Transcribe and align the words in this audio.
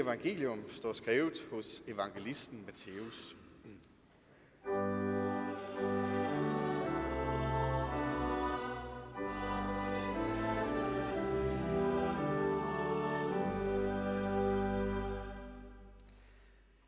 evangelium 0.00 0.68
står 0.68 0.92
skrevet 0.92 1.46
hos 1.50 1.82
evangelisten 1.86 2.66
Matthæus. 2.66 3.36
Mm. 3.64 3.80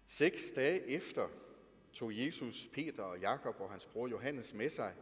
Seks 0.06 0.50
dage 0.50 0.88
efter 0.88 1.28
tog 1.92 2.18
Jesus 2.18 2.68
Peter 2.72 3.02
og 3.02 3.18
Jakob 3.18 3.60
og 3.60 3.70
hans 3.70 3.86
bror 3.86 4.08
Johannes 4.08 4.54
med 4.54 4.70
sig 4.70 4.94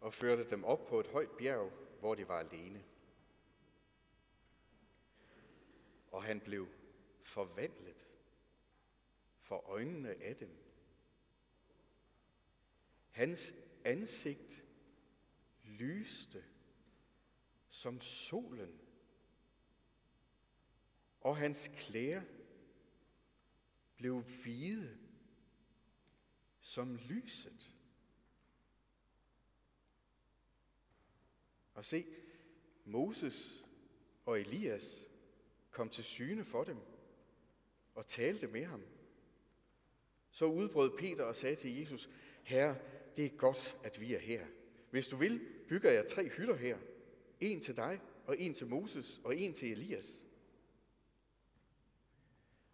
og 0.00 0.14
førte 0.14 0.50
dem 0.50 0.64
op 0.64 0.86
på 0.86 1.00
et 1.00 1.06
højt 1.06 1.30
bjerg, 1.30 1.72
hvor 2.00 2.14
de 2.14 2.28
var 2.28 2.38
alene. 2.38 2.82
Og 6.12 6.22
han 6.22 6.40
blev 6.40 6.68
forvandlet 7.28 8.06
for 9.40 9.56
øjnene 9.56 10.22
af 10.22 10.36
dem. 10.36 10.64
Hans 13.10 13.54
ansigt 13.84 14.64
lyste 15.64 16.44
som 17.68 18.00
solen, 18.00 18.80
og 21.20 21.36
hans 21.36 21.70
klæder 21.76 22.22
blev 23.96 24.22
hvide 24.22 24.98
som 26.60 26.96
lyset. 26.96 27.74
Og 31.74 31.84
se, 31.84 32.06
Moses 32.84 33.64
og 34.24 34.40
Elias 34.40 35.04
kom 35.70 35.90
til 35.90 36.04
syne 36.04 36.44
for 36.44 36.64
dem 36.64 36.97
og 37.98 38.06
talte 38.06 38.46
med 38.46 38.64
ham. 38.64 38.82
Så 40.30 40.44
udbrød 40.44 40.98
Peter 40.98 41.24
og 41.24 41.36
sagde 41.36 41.56
til 41.56 41.78
Jesus, 41.78 42.10
Herre, 42.42 42.76
det 43.16 43.24
er 43.24 43.36
godt, 43.36 43.76
at 43.84 44.00
vi 44.00 44.14
er 44.14 44.18
her. 44.18 44.46
Hvis 44.90 45.08
du 45.08 45.16
vil, 45.16 45.40
bygger 45.68 45.90
jeg 45.90 46.06
tre 46.06 46.28
hytter 46.28 46.56
her. 46.56 46.78
En 47.40 47.60
til 47.60 47.76
dig, 47.76 48.00
og 48.26 48.38
en 48.38 48.54
til 48.54 48.66
Moses, 48.66 49.20
og 49.24 49.36
en 49.36 49.54
til 49.54 49.72
Elias. 49.72 50.22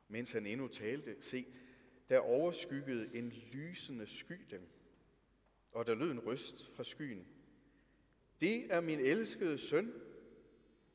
Mens 0.08 0.32
han 0.32 0.46
endnu 0.46 0.68
talte, 0.68 1.16
se, 1.20 1.46
der 2.08 2.18
overskyggede 2.18 3.16
en 3.16 3.28
lysende 3.52 4.06
sky 4.06 4.38
dem, 4.50 4.68
og 5.72 5.86
der 5.86 5.94
lød 5.94 6.10
en 6.10 6.26
røst 6.26 6.70
fra 6.74 6.84
skyen. 6.84 7.26
Det 8.40 8.72
er 8.72 8.80
min 8.80 9.00
elskede 9.00 9.58
søn. 9.58 9.92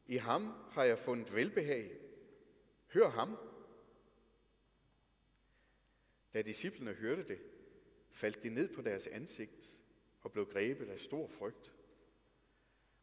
I 0.08 0.16
ham 0.16 0.54
har 0.72 0.84
jeg 0.84 1.00
fundet 1.00 1.36
velbehag. 1.36 1.92
Hør 2.94 3.10
ham. 3.10 3.49
Da 6.40 6.44
disciplene 6.44 6.94
hørte 6.94 7.24
det, 7.24 7.40
faldt 8.12 8.44
de 8.44 8.50
ned 8.50 8.76
på 8.76 8.82
deres 8.82 9.08
ansigt 9.08 9.80
og 10.22 10.32
blev 10.32 10.46
grebet 10.46 10.90
af 10.90 11.00
stor 11.00 11.28
frygt. 11.28 11.74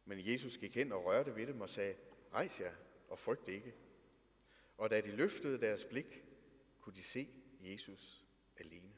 Men 0.05 0.17
Jesus 0.31 0.57
gik 0.57 0.75
hen 0.75 0.91
og 0.91 1.05
rørte 1.05 1.35
ved 1.35 1.47
dem 1.47 1.61
og 1.61 1.69
sagde, 1.69 1.95
rejs 2.33 2.59
jer 2.59 2.73
og 3.07 3.19
frygt 3.19 3.47
ikke. 3.47 3.75
Og 4.77 4.89
da 4.89 5.01
de 5.01 5.11
løftede 5.11 5.61
deres 5.61 5.85
blik, 5.85 6.23
kunne 6.79 6.95
de 6.95 7.03
se 7.03 7.29
Jesus 7.61 8.25
alene. 8.57 8.93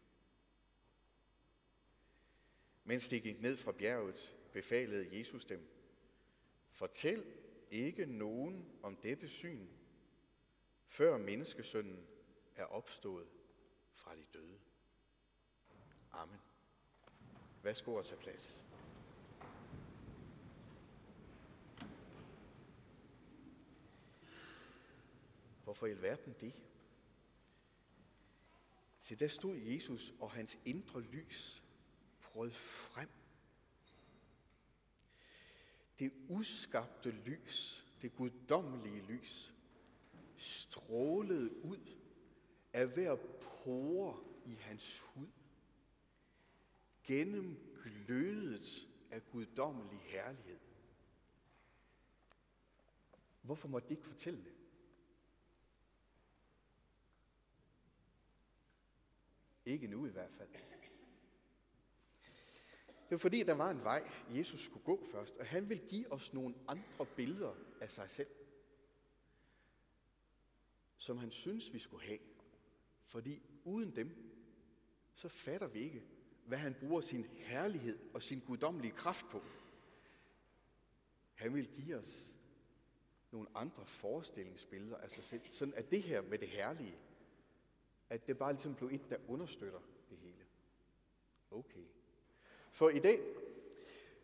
Mens 2.84 3.09
de 3.09 3.20
gik 3.20 3.42
ned 3.42 3.58
fra 3.58 3.72
bjerget, 3.72 4.36
befalede 4.53 5.18
Jesus 5.18 5.46
dem, 5.46 5.68
fortæl 6.72 7.26
ikke 7.72 8.06
nogen 8.06 8.80
om 8.84 8.96
dette 8.96 9.28
syn, 9.28 9.68
før 10.88 11.18
menneskesønnen 11.18 12.08
er 12.56 12.66
opstået 12.66 13.39
fra 14.00 14.16
de 14.16 14.23
døde. 14.33 14.59
Amen. 16.11 16.39
Værsgo 17.64 17.97
at 17.97 18.06
tage 18.06 18.22
plads. 18.22 18.66
Hvorfor 25.63 25.88
i 25.88 25.91
alverden 25.91 26.35
det? 26.41 26.53
Se, 29.00 29.16
der 29.16 29.28
stod 29.28 29.56
Jesus, 29.56 30.13
og 30.19 30.31
hans 30.31 30.59
indre 30.66 31.01
lys 31.01 31.63
brød 32.22 32.51
frem. 32.51 33.09
Det 36.00 36.13
uskabte 36.29 37.12
lys, 37.12 37.85
det 38.01 38.16
guddommelige 38.16 39.01
lys, 39.01 39.53
strålede 40.38 41.66
ud 41.66 41.99
af 42.74 42.88
hver 42.88 43.16
pore 43.41 44.24
i 44.46 44.53
hans 44.53 45.00
hud, 45.00 45.28
gennem 47.03 47.75
glødet 47.84 48.88
af 49.12 49.22
guddommelig 49.31 50.00
herlighed. 50.00 50.59
Hvorfor 53.41 53.68
måtte 53.68 53.88
de 53.88 53.94
ikke 53.94 54.06
fortælle 54.06 54.44
det? 54.44 54.53
Ikke 59.66 59.88
nu 59.88 60.06
i 60.06 60.09
hvert 60.09 60.31
fald. 60.31 60.50
Det 63.09 63.16
var 63.16 63.18
fordi, 63.18 63.44
der 63.44 63.53
var 63.53 63.72
en 63.72 63.84
vej, 63.84 64.12
Jesus 64.30 64.62
skulle 64.62 64.84
gå 64.84 65.06
først, 65.12 65.38
og 65.38 65.46
han 65.46 65.69
vil 65.69 65.80
give 65.88 66.12
os 66.12 66.34
nogle 66.34 66.56
andre 66.68 67.06
billeder 67.16 67.56
af 67.81 67.91
sig 67.91 68.09
selv, 68.09 68.30
som 70.97 71.18
han 71.18 71.31
synes, 71.31 71.74
vi 71.74 71.80
skulle 71.80 72.06
have. 72.06 72.19
Fordi 73.09 73.42
uden 73.64 73.96
dem, 73.96 74.12
så 75.14 75.30
fatter 75.30 75.68
vi 75.68 75.80
ikke, 75.80 76.03
hvad 76.46 76.58
han 76.58 76.75
bruger 76.80 77.02
sin 77.02 77.24
herlighed 77.24 78.00
og 78.14 78.24
sin 78.24 78.40
guddommelige 78.40 78.94
kraft 78.94 79.25
på. 79.30 79.42
Han 81.34 81.56
vil 81.56 81.68
give 81.68 81.98
os 81.98 82.36
nogle 83.31 83.48
andre 83.56 83.86
forestillingsbilleder 83.86 84.98
af 84.98 85.12
sig 85.12 85.24
selv, 85.24 85.42
sådan 85.52 85.74
at 85.74 85.92
det 85.92 86.03
her 86.03 86.22
med 86.22 86.38
det 86.38 86.48
herlige, 86.48 86.98
at 88.09 88.28
det 88.28 88.38
bare 88.38 88.53
ligesom 88.53 88.75
blev 88.75 88.90
et, 88.90 89.09
der 89.09 89.18
understøtter 89.28 89.80
det 90.09 90.18
hele. 90.18 90.46
Okay. 91.52 91.86
For 92.72 92.90
i 92.90 93.00
dag, 93.00 93.19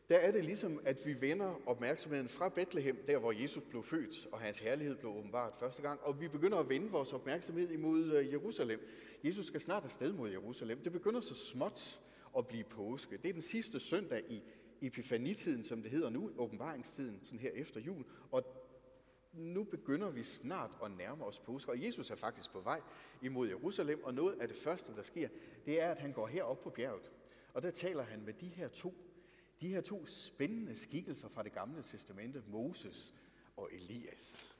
der 0.09 0.17
er 0.17 0.31
det 0.31 0.45
ligesom, 0.45 0.79
at 0.85 1.05
vi 1.05 1.21
vender 1.21 1.61
opmærksomheden 1.65 2.29
fra 2.29 2.49
Bethlehem, 2.49 2.97
der 3.07 3.17
hvor 3.17 3.31
Jesus 3.31 3.63
blev 3.69 3.83
født, 3.83 4.27
og 4.31 4.39
hans 4.39 4.59
herlighed 4.59 4.95
blev 4.95 5.11
åbenbart 5.11 5.53
første 5.59 5.81
gang, 5.81 5.99
og 6.03 6.21
vi 6.21 6.27
begynder 6.27 6.57
at 6.57 6.69
vende 6.69 6.91
vores 6.91 7.13
opmærksomhed 7.13 7.69
imod 7.69 8.11
øh, 8.11 8.31
Jerusalem. 8.31 8.87
Jesus 9.23 9.45
skal 9.45 9.61
snart 9.61 9.83
afsted 9.83 10.13
mod 10.13 10.29
Jerusalem. 10.29 10.83
Det 10.83 10.91
begynder 10.91 11.21
så 11.21 11.35
småt 11.35 11.99
at 12.37 12.47
blive 12.47 12.63
påske. 12.63 13.17
Det 13.17 13.29
er 13.29 13.33
den 13.33 13.41
sidste 13.41 13.79
søndag 13.79 14.23
i 14.29 14.43
epifanitiden, 14.81 15.63
som 15.63 15.81
det 15.81 15.91
hedder 15.91 16.09
nu, 16.09 16.31
åbenbaringstiden, 16.37 17.19
sådan 17.23 17.39
her 17.39 17.51
efter 17.53 17.79
jul, 17.79 18.05
og 18.31 18.43
nu 19.33 19.63
begynder 19.63 20.09
vi 20.09 20.23
snart 20.23 20.77
at 20.85 20.91
nærme 20.97 21.25
os 21.25 21.39
påske, 21.39 21.71
og 21.71 21.83
Jesus 21.83 22.11
er 22.11 22.15
faktisk 22.15 22.51
på 22.51 22.59
vej 22.59 22.81
imod 23.21 23.47
Jerusalem, 23.47 24.03
og 24.03 24.13
noget 24.13 24.39
af 24.41 24.47
det 24.47 24.57
første, 24.57 24.95
der 24.95 25.01
sker, 25.01 25.29
det 25.65 25.81
er, 25.81 25.91
at 25.91 25.97
han 25.97 26.11
går 26.11 26.27
herop 26.27 26.61
på 26.61 26.69
bjerget. 26.69 27.11
Og 27.53 27.61
der 27.61 27.71
taler 27.71 28.03
han 28.03 28.21
med 28.25 28.33
de 28.33 28.47
her 28.47 28.67
to, 28.67 28.93
de 29.61 29.67
her 29.67 29.81
to 29.81 30.05
spændende 30.05 30.75
skikkelser 30.75 31.27
fra 31.27 31.43
det 31.43 31.53
gamle 31.53 31.83
testamente, 31.83 32.43
Moses 32.47 33.13
og 33.57 33.69
Elias. 33.73 34.55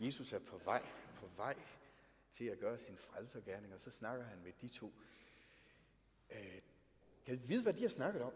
Jesus 0.00 0.32
er 0.32 0.38
på 0.38 0.58
vej, 0.58 0.82
på 1.16 1.26
vej 1.36 1.56
til 2.32 2.44
at 2.44 2.58
gøre 2.58 2.78
sin 2.78 2.96
frelsergærning, 2.96 3.74
og 3.74 3.80
så 3.80 3.90
snakker 3.90 4.24
han 4.24 4.38
med 4.44 4.52
de 4.60 4.68
to. 4.68 4.92
Øh, 6.30 6.60
kan 7.26 7.34
I 7.34 7.38
vide, 7.38 7.62
hvad 7.62 7.72
de 7.72 7.82
har 7.82 7.88
snakket 7.88 8.22
om? 8.22 8.32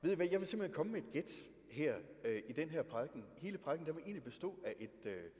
Ved 0.00 0.12
I 0.12 0.14
hvad, 0.14 0.28
jeg 0.30 0.40
vil 0.40 0.48
simpelthen 0.48 0.74
komme 0.74 0.92
med 0.92 1.02
et 1.02 1.12
gæt 1.12 1.32
her 1.68 1.98
øh, 2.24 2.42
i 2.46 2.52
den 2.52 2.70
her 2.70 2.82
prædiken. 2.82 3.24
Hele 3.36 3.58
prædiken, 3.58 3.86
der 3.86 3.92
vil 3.92 4.02
egentlig 4.02 4.24
bestå 4.24 4.60
af 4.64 4.76
et, 4.78 5.06
øh, 5.06 5.30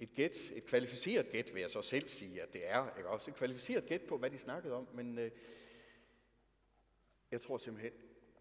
et 0.00 0.14
gæt, 0.14 0.50
et 0.54 0.64
kvalificeret 0.64 1.30
gæt, 1.30 1.54
vil 1.54 1.60
jeg 1.60 1.70
så 1.70 1.82
selv 1.82 2.08
sige, 2.08 2.42
at 2.42 2.52
det 2.52 2.70
er. 2.70 2.96
Ikke? 2.96 3.08
Også 3.08 3.30
et 3.30 3.36
kvalificeret 3.36 3.86
gæt 3.86 4.02
på, 4.02 4.18
hvad 4.18 4.30
de 4.30 4.38
snakkede 4.38 4.74
om, 4.74 4.88
men 4.94 5.18
øh, 5.18 5.30
jeg 7.30 7.40
tror 7.40 7.58
simpelthen, 7.58 7.92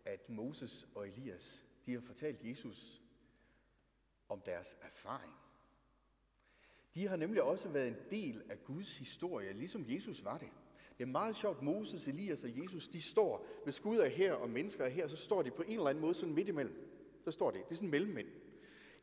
at 0.05 0.29
Moses 0.29 0.87
og 0.95 1.07
Elias, 1.07 1.65
de 1.85 1.93
har 1.93 2.01
fortalt 2.01 2.43
Jesus 2.43 3.01
om 4.29 4.41
deres 4.41 4.77
erfaring. 4.81 5.33
De 6.95 7.07
har 7.07 7.15
nemlig 7.15 7.43
også 7.43 7.69
været 7.69 7.87
en 7.87 7.97
del 8.11 8.43
af 8.49 8.63
Guds 8.63 8.97
historie, 8.97 9.53
ligesom 9.53 9.85
Jesus 9.87 10.23
var 10.23 10.37
det. 10.37 10.49
Det 10.97 11.03
er 11.03 11.07
meget 11.07 11.35
sjovt, 11.35 11.61
Moses, 11.61 12.07
Elias 12.07 12.43
og 12.43 12.63
Jesus, 12.63 12.87
de 12.87 13.01
står, 13.01 13.47
hvis 13.63 13.79
Gud 13.79 13.97
er 13.97 14.07
her 14.07 14.33
og 14.33 14.49
mennesker 14.49 14.85
er 14.85 14.89
her, 14.89 15.07
så 15.07 15.15
står 15.15 15.41
de 15.41 15.51
på 15.51 15.61
en 15.61 15.77
eller 15.77 15.89
anden 15.89 16.01
måde 16.01 16.13
sådan 16.13 16.35
midt 16.35 16.47
imellem. 16.47 16.91
Der 17.25 17.31
står 17.31 17.51
det. 17.51 17.61
Det 17.65 17.71
er 17.71 17.75
sådan 17.75 17.89
mellemmænd. 17.89 18.27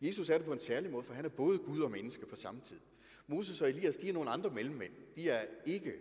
Jesus 0.00 0.30
er 0.30 0.38
det 0.38 0.46
på 0.46 0.52
en 0.52 0.60
særlig 0.60 0.90
måde, 0.90 1.02
for 1.02 1.14
han 1.14 1.24
er 1.24 1.28
både 1.28 1.58
Gud 1.58 1.80
og 1.80 1.90
menneske 1.90 2.26
på 2.26 2.36
samme 2.36 2.60
tid. 2.60 2.80
Moses 3.26 3.62
og 3.62 3.68
Elias, 3.68 3.96
de 3.96 4.08
er 4.08 4.12
nogle 4.12 4.30
andre 4.30 4.50
mellemmænd. 4.50 4.92
De 5.16 5.30
er 5.30 5.46
ikke 5.66 5.98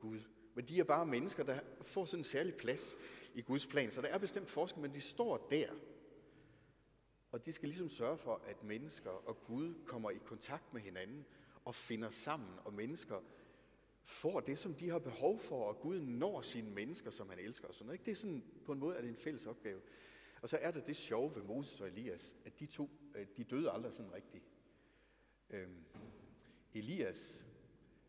Gud, 0.00 0.20
men 0.54 0.68
de 0.68 0.80
er 0.80 0.84
bare 0.84 1.06
mennesker, 1.06 1.44
der 1.44 1.60
får 1.82 2.04
sådan 2.04 2.20
en 2.20 2.24
særlig 2.24 2.54
plads 2.54 2.96
i 3.34 3.42
Guds 3.42 3.66
plan. 3.66 3.90
Så 3.90 4.02
der 4.02 4.08
er 4.08 4.18
bestemt 4.18 4.50
forskel, 4.50 4.82
men 4.82 4.94
de 4.94 5.00
står 5.00 5.48
der. 5.50 5.68
Og 7.32 7.44
de 7.44 7.52
skal 7.52 7.68
ligesom 7.68 7.88
sørge 7.88 8.18
for, 8.18 8.42
at 8.46 8.64
mennesker 8.64 9.10
og 9.10 9.44
Gud 9.44 9.74
kommer 9.86 10.10
i 10.10 10.18
kontakt 10.24 10.74
med 10.74 10.80
hinanden, 10.80 11.24
og 11.64 11.74
finder 11.74 12.10
sammen, 12.10 12.58
og 12.64 12.74
mennesker 12.74 13.20
får 14.02 14.40
det, 14.40 14.58
som 14.58 14.74
de 14.74 14.88
har 14.88 14.98
behov 14.98 15.38
for, 15.40 15.64
og 15.64 15.80
Gud 15.80 16.00
når 16.00 16.40
sine 16.40 16.70
mennesker, 16.70 17.10
som 17.10 17.28
han 17.28 17.38
elsker. 17.38 17.68
Og 17.68 17.74
sådan 17.74 17.86
noget. 17.86 18.06
Det 18.06 18.12
er 18.12 18.16
sådan, 18.16 18.44
på 18.64 18.72
en 18.72 18.78
måde 18.78 18.96
er 18.96 19.00
det 19.00 19.10
en 19.10 19.16
fælles 19.16 19.46
opgave. 19.46 19.80
Og 20.42 20.48
så 20.48 20.56
er 20.56 20.70
der 20.70 20.80
det 20.80 20.96
sjove 20.96 21.36
ved 21.36 21.42
Moses 21.42 21.80
og 21.80 21.88
Elias, 21.88 22.36
at 22.44 22.60
de 22.60 22.66
to, 22.66 22.90
øh, 23.14 23.26
de 23.36 23.44
døde 23.44 23.70
aldrig 23.70 23.94
sådan 23.94 24.12
rigtigt. 24.12 24.44
Øhm, 25.50 25.84
Elias, 26.74 27.44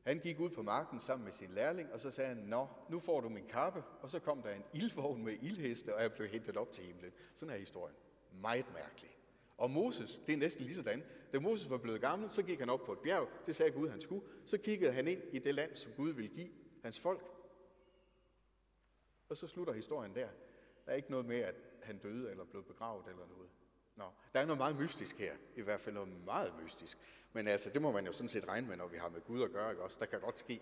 han 0.04 0.20
gik 0.20 0.40
ud 0.40 0.50
på 0.50 0.62
marken 0.62 1.00
sammen 1.00 1.24
med 1.24 1.32
sin 1.32 1.52
lærling, 1.52 1.94
og 1.94 2.00
så 2.00 2.12
sagde 2.12 2.36
han, 2.36 2.38
Nå, 2.38 2.68
nu 2.90 3.00
får 3.00 3.22
du 3.22 3.30
min 3.30 3.46
kappe. 3.46 3.84
Og 4.02 4.10
så 4.10 4.20
kom 4.20 4.42
der 4.42 4.52
en 4.52 4.64
ildvogn 4.74 5.24
med 5.24 5.34
ildheste, 5.42 5.96
og 5.96 6.02
jeg 6.02 6.14
blev 6.14 6.28
hentet 6.28 6.58
op 6.58 6.72
til 6.72 6.84
himlen. 6.84 7.12
Sådan 7.36 7.56
er 7.56 7.60
historien. 7.60 7.96
Meget 8.42 8.66
mærkelig. 8.74 9.18
Og 9.58 9.70
Moses, 9.70 10.22
det 10.28 10.34
er 10.34 10.38
næsten 10.38 10.66
lige 10.66 10.76
sådan. 10.76 11.04
Da 11.34 11.40
Moses 11.40 11.70
var 11.70 11.78
blevet 11.78 12.02
gammel, 12.02 12.32
så 12.32 12.44
gik 12.44 12.60
han 12.60 12.70
op 12.70 12.84
på 12.86 12.92
et 12.92 13.00
bjerg. 13.00 13.30
Det 13.46 13.56
sagde 13.56 13.72
Gud, 13.72 13.90
han 13.90 14.02
skulle. 14.02 14.26
Så 14.46 14.58
kiggede 14.58 14.92
han 14.92 15.08
ind 15.08 15.22
i 15.32 15.40
det 15.40 15.56
land, 15.56 15.76
som 15.76 15.92
Gud 15.92 16.10
ville 16.10 16.30
give 16.30 16.50
hans 16.84 17.00
folk. 17.00 17.34
Og 19.30 19.38
så 19.38 19.48
slutter 19.48 19.74
historien 19.74 20.16
der. 20.16 20.28
Der 20.86 20.92
er 20.92 20.96
ikke 20.96 21.12
noget 21.12 21.26
med, 21.26 21.40
at 21.40 21.56
han 21.84 21.98
døde 21.98 22.32
eller 22.32 22.44
blev 22.44 22.64
begravet 22.64 23.06
eller 23.08 23.28
noget. 23.28 23.50
Nå, 23.96 24.06
der 24.34 24.40
er 24.40 24.46
noget 24.46 24.58
meget 24.58 24.80
mystisk 24.80 25.18
her. 25.18 25.36
I 25.56 25.62
hvert 25.62 25.82
fald 25.82 25.96
noget 25.96 26.26
meget 26.26 26.54
mystisk. 26.64 26.98
Men 27.34 27.48
altså, 27.48 27.70
det 27.70 27.82
må 27.82 27.92
man 27.92 28.06
jo 28.06 28.14
sådan 28.14 28.30
set 28.30 28.48
regne 28.48 28.68
med, 28.68 28.78
når 28.78 28.88
vi 28.88 28.98
har 28.98 29.10
med 29.10 29.22
Gud 29.22 29.42
at 29.42 29.52
gøre, 29.52 29.72
ikke 29.72 29.84
også? 29.84 29.98
Der 30.00 30.06
kan 30.06 30.22
godt 30.22 30.40
ske, 30.40 30.62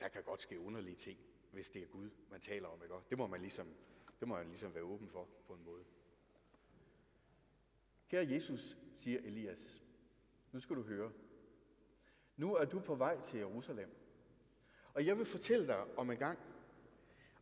der 0.00 0.08
kan 0.08 0.22
godt 0.22 0.42
ske 0.42 0.60
underlige 0.60 0.96
ting, 0.96 1.18
hvis 1.52 1.70
det 1.70 1.82
er 1.82 1.86
Gud, 1.86 2.10
man 2.30 2.40
taler 2.40 2.68
om, 2.68 2.82
ikke 2.82 2.94
også? 2.94 3.06
Det 3.10 3.18
må 3.18 3.26
man 3.26 3.40
ligesom, 3.40 3.68
det 4.20 4.28
må 4.28 4.34
man 4.34 4.46
ligesom 4.46 4.74
være 4.74 4.84
åben 4.84 5.08
for, 5.08 5.28
på 5.46 5.52
en 5.52 5.64
måde. 5.64 5.84
Kære 8.08 8.26
Jesus, 8.30 8.76
siger 8.96 9.18
Elias, 9.18 9.82
nu 10.52 10.60
skal 10.60 10.76
du 10.76 10.82
høre. 10.82 11.12
Nu 12.36 12.54
er 12.54 12.64
du 12.64 12.80
på 12.80 12.94
vej 12.94 13.20
til 13.20 13.38
Jerusalem. 13.38 13.90
Og 14.94 15.06
jeg 15.06 15.18
vil 15.18 15.26
fortælle 15.26 15.66
dig 15.66 15.98
om 15.98 16.10
en 16.10 16.18
gang, 16.18 16.38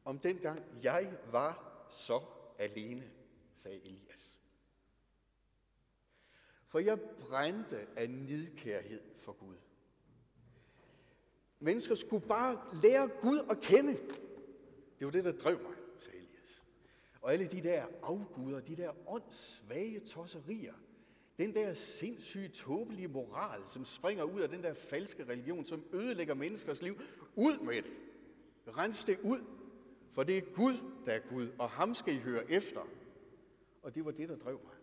om 0.04 0.18
den 0.18 0.38
gang 0.38 0.82
jeg 0.82 1.18
var 1.30 1.86
så 1.90 2.20
alene, 2.58 3.10
sagde 3.54 3.80
Elias. 3.84 4.38
For 6.74 6.78
jeg 6.78 7.00
brændte 7.00 7.86
af 7.96 8.10
nidkærhed 8.10 9.00
for 9.18 9.32
Gud. 9.32 9.54
Mennesker 11.60 11.94
skulle 11.94 12.26
bare 12.26 12.60
lære 12.82 13.10
Gud 13.20 13.46
at 13.50 13.60
kende. 13.60 13.92
Det 14.98 15.04
var 15.04 15.10
det, 15.10 15.24
der 15.24 15.32
drev 15.32 15.62
mig, 15.62 15.72
sagde 15.98 16.18
Elias. 16.18 16.64
Og 17.20 17.32
alle 17.32 17.46
de 17.46 17.62
der 17.62 17.86
afguder, 18.02 18.60
de 18.60 18.76
der 18.76 18.92
åndssvage 19.08 20.00
tosserier, 20.00 20.74
den 21.38 21.54
der 21.54 21.74
sindssyge, 21.74 22.48
tåbelige 22.48 23.08
moral, 23.08 23.60
som 23.66 23.84
springer 23.84 24.24
ud 24.24 24.40
af 24.40 24.48
den 24.48 24.62
der 24.62 24.74
falske 24.74 25.24
religion, 25.24 25.66
som 25.66 25.84
ødelægger 25.92 26.34
menneskers 26.34 26.82
liv, 26.82 27.00
ud 27.36 27.58
med 27.58 27.82
det. 27.82 27.92
Rens 28.78 29.04
det 29.04 29.18
ud, 29.20 29.44
for 30.12 30.22
det 30.22 30.38
er 30.38 30.54
Gud, 30.54 30.74
der 31.06 31.12
er 31.12 31.20
Gud, 31.28 31.48
og 31.58 31.70
ham 31.70 31.94
skal 31.94 32.14
I 32.14 32.18
høre 32.18 32.50
efter. 32.50 32.88
Og 33.82 33.94
det 33.94 34.04
var 34.04 34.10
det, 34.10 34.28
der 34.28 34.36
drev 34.36 34.60
mig. 34.64 34.73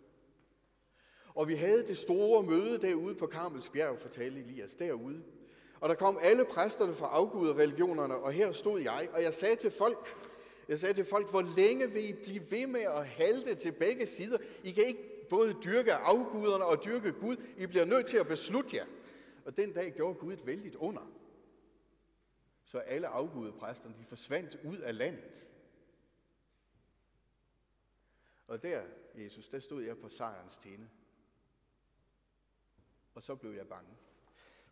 Og 1.36 1.48
vi 1.48 1.56
havde 1.56 1.88
det 1.88 1.98
store 1.98 2.44
møde 2.44 2.78
derude 2.78 3.16
på 3.16 3.28
Karmels 3.28 3.70
bjerg, 3.70 4.00
fortalte 4.00 4.40
Elias, 4.40 4.74
derude. 4.74 5.24
Og 5.80 5.90
der 5.90 5.96
kom 5.96 6.18
alle 6.22 6.46
præsterne 6.46 6.96
fra 6.96 7.08
afguderreligionerne, 7.08 8.16
og 8.16 8.32
her 8.32 8.52
stod 8.52 8.80
jeg, 8.80 9.10
og 9.14 9.24
jeg 9.24 9.34
sagde 9.34 9.56
til 9.56 9.72
folk, 9.72 10.18
jeg 10.68 10.80
sagde 10.80 10.94
til 10.94 11.06
folk, 11.06 11.30
hvor 11.30 11.56
længe 11.58 11.92
vil 11.92 12.10
I 12.10 12.14
blive 12.14 12.52
ved 12.52 12.68
med 12.68 12.82
at 12.82 13.08
halte 13.08 13.56
til 13.56 13.72
begge 13.72 14.08
sider? 14.08 14.38
I 14.64 14.72
kan 14.72 14.84
ikke 14.84 15.28
både 15.30 15.56
dyrke 15.64 15.94
afguderne 15.94 16.66
og 16.66 16.84
dyrke 16.86 17.12
Gud. 17.12 17.36
I 17.58 17.66
bliver 17.66 17.86
nødt 17.86 18.06
til 18.06 18.18
at 18.18 18.28
beslutte 18.28 18.76
jer. 18.76 18.86
Og 19.46 19.58
den 19.58 19.74
dag 19.74 19.94
gjorde 19.94 20.20
Gud 20.20 20.34
et 20.34 20.46
vældigt 20.46 20.76
under. 20.76 21.12
Så 22.66 22.78
alle 22.78 23.08
afgudepræsterne, 23.08 23.96
de 24.00 24.06
forsvandt 24.06 24.58
ud 24.64 24.78
af 24.78 24.98
landet. 24.98 25.50
Og 28.48 28.64
der, 28.64 28.82
Jesus, 29.16 29.50
der 29.50 29.60
stod 29.60 29.84
jeg 29.84 29.98
på 29.98 30.10
sejrens 30.10 30.58
tinde. 30.58 30.90
Og 33.16 33.22
så 33.22 33.36
blev 33.36 33.52
jeg 33.52 33.68
bange. 33.68 33.92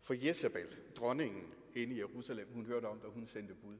For 0.00 0.14
Jezebel, 0.14 0.76
dronningen 0.96 1.54
inde 1.74 1.94
i 1.94 1.98
Jerusalem, 1.98 2.52
hun 2.52 2.66
hørte 2.66 2.86
om 2.86 3.00
det, 3.00 3.10
hun 3.10 3.26
sendte 3.26 3.54
bud. 3.54 3.78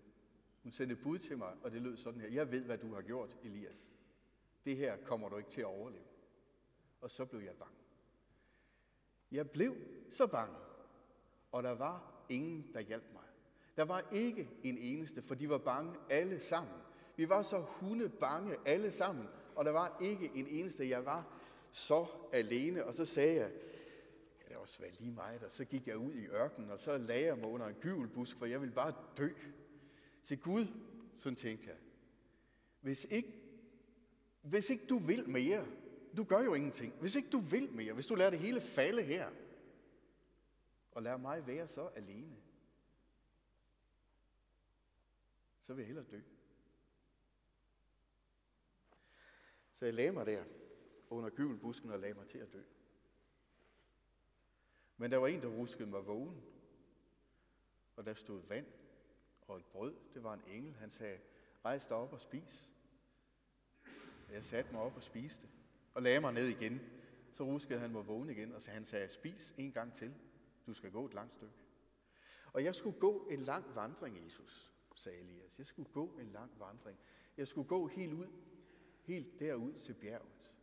Hun 0.63 0.73
sendte 0.73 0.97
bud 0.97 1.19
til 1.19 1.39
mig, 1.39 1.55
og 1.63 1.71
det 1.71 1.83
lød 1.83 1.97
sådan 1.97 2.21
her. 2.21 2.29
Jeg 2.29 2.51
ved, 2.51 2.65
hvad 2.65 2.79
du 2.79 2.95
har 2.95 3.03
gjort, 3.03 3.37
Elias. 3.43 3.95
Det 4.65 4.77
her 4.77 4.97
kommer 4.97 5.29
du 5.29 5.37
ikke 5.37 5.51
til 5.51 5.61
at 5.61 5.67
overleve. 5.67 6.05
Og 7.01 7.11
så 7.11 7.25
blev 7.25 7.41
jeg 7.41 7.55
bange. 7.55 7.75
Jeg 9.33 9.51
blev 9.51 9.77
så 10.11 10.27
bange, 10.27 10.57
og 11.53 11.63
der 11.63 11.71
var 11.71 12.25
ingen, 12.29 12.71
der 12.75 12.81
hjalp 12.81 13.05
mig. 13.13 13.23
Der 13.77 13.83
var 13.85 14.09
ikke 14.13 14.51
en 14.63 14.79
eneste, 14.79 15.23
for 15.23 15.35
de 15.35 15.49
var 15.49 15.59
bange 15.59 15.95
alle 16.11 16.41
sammen. 16.41 16.75
Vi 17.17 17.29
var 17.29 17.43
så 17.43 17.59
hunde 17.59 18.09
bange 18.09 18.57
alle 18.67 18.91
sammen, 18.91 19.29
og 19.55 19.65
der 19.65 19.71
var 19.71 19.97
ikke 20.01 20.31
en 20.35 20.47
eneste. 20.47 20.89
Jeg 20.89 21.05
var 21.05 21.39
så 21.73 22.07
alene, 22.33 22.85
og 22.85 22.95
så 22.95 23.05
sagde 23.05 23.41
jeg, 23.41 23.53
det 24.51 24.59
også 24.59 24.81
være 24.81 24.93
lige 24.93 25.13
mig, 25.13 25.41
der. 25.41 25.49
Så 25.49 25.65
gik 25.65 25.87
jeg 25.87 25.97
ud 25.97 26.15
i 26.15 26.27
ørkenen, 26.27 26.71
og 26.71 26.81
så 26.81 26.99
lagde 26.99 27.27
jeg 27.27 27.39
mig 27.39 27.49
under 27.49 27.67
en 27.67 27.75
gyvelbusk, 27.75 28.37
for 28.37 28.47
jeg 28.47 28.61
ville 28.61 28.75
bare 28.75 28.95
dø. 29.17 29.29
Til 30.25 30.41
Gud, 30.41 30.67
sådan 31.19 31.37
tænkte 31.37 31.69
jeg. 31.69 31.77
Hvis 32.81 33.07
ikke, 33.11 33.41
hvis 34.43 34.71
ikke 34.71 34.87
du 34.87 34.99
vil 34.99 35.29
mere, 35.29 35.67
du 36.17 36.25
gør 36.25 36.41
jo 36.41 36.55
ingenting. 36.55 36.95
Hvis 37.01 37.15
ikke 37.15 37.31
du 37.31 37.39
vil 37.39 37.73
mere, 37.73 37.93
hvis 37.93 38.07
du 38.07 38.15
lader 38.15 38.31
det 38.31 38.39
hele 38.39 38.61
falde 38.61 39.03
her, 39.03 39.31
og 40.93 41.03
lader 41.03 41.17
mig 41.17 41.47
være 41.47 41.69
så 41.69 41.87
alene, 41.87 42.37
så 45.63 45.75
vil 45.75 45.83
jeg 45.83 45.87
hellere 45.87 46.07
dø. 46.11 46.21
Så 49.75 49.85
jeg 49.85 49.95
lagde 49.95 50.13
mig 50.13 50.27
der 50.27 50.45
under 51.11 51.31
gyvelbusken 51.31 51.91
og 51.91 51.99
lagde 51.99 52.15
mig 52.15 52.27
til 52.27 52.39
at 52.39 52.53
dø. 52.53 52.63
Men 55.01 55.11
der 55.11 55.17
var 55.17 55.27
en, 55.27 55.43
der 55.43 55.49
ruskede 55.49 55.91
mig 55.91 56.07
vågen, 56.07 56.43
og 57.97 58.07
der 58.07 58.15
stod 58.15 58.43
vand 58.49 58.67
og 59.49 59.59
et 59.59 59.65
brød. 59.65 59.95
Det 60.15 60.23
var 60.23 60.35
en 60.35 60.43
engel. 60.47 60.75
Han 60.75 60.91
sagde, 60.91 61.19
rejs 61.65 61.87
dig 61.87 61.97
op 61.97 62.13
og 62.13 62.21
spis. 62.21 62.71
Jeg 64.33 64.45
satte 64.45 64.73
mig 64.73 64.81
op 64.81 64.97
og 64.97 65.03
spiste, 65.03 65.49
og 65.95 66.03
lagde 66.03 66.21
mig 66.21 66.33
ned 66.33 66.47
igen. 66.47 66.81
Så 67.33 67.45
ruskede 67.45 67.81
han 67.81 67.91
mig 67.91 68.07
vågen 68.07 68.31
igen, 68.31 68.53
og 68.53 68.63
så 68.63 68.71
han 68.71 68.85
sagde, 68.85 69.09
spis 69.09 69.55
en 69.59 69.73
gang 69.73 69.93
til. 69.93 70.15
Du 70.67 70.75
skal 70.75 70.91
gå 70.91 71.07
et 71.07 71.15
langt 71.15 71.35
stykke. 71.35 71.55
Og 72.53 72.65
jeg 72.65 72.75
skulle 72.75 72.99
gå 72.99 73.27
en 73.31 73.41
lang 73.41 73.75
vandring, 73.75 74.25
Jesus, 74.25 74.73
sagde 74.95 75.19
Elias. 75.19 75.59
Jeg 75.59 75.67
skulle 75.67 75.91
gå 75.93 76.19
en 76.19 76.33
lang 76.33 76.51
vandring. 76.59 76.99
Jeg 77.37 77.49
skulle 77.49 77.69
gå 77.69 77.87
helt 77.87 78.13
ud, 78.13 78.27
helt 79.03 79.41
derud 79.41 79.75
til 79.75 79.95
bjerget. 79.95 80.57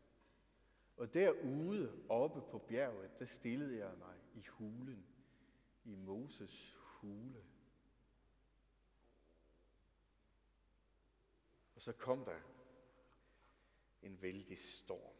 Og 0.97 1.13
derude 1.13 2.01
oppe 2.09 2.41
på 2.51 2.57
bjerget, 2.57 3.19
der 3.19 3.25
stillede 3.25 3.77
jeg 3.77 3.91
mig 3.97 4.26
i 4.37 4.45
hulen, 4.49 5.05
i 5.83 5.95
Moses 5.95 6.77
hule. 6.77 7.43
Og 11.75 11.81
så 11.81 11.91
kom 11.91 12.25
der 12.25 12.39
en 14.01 14.21
vældig 14.21 14.57
storm. 14.57 15.15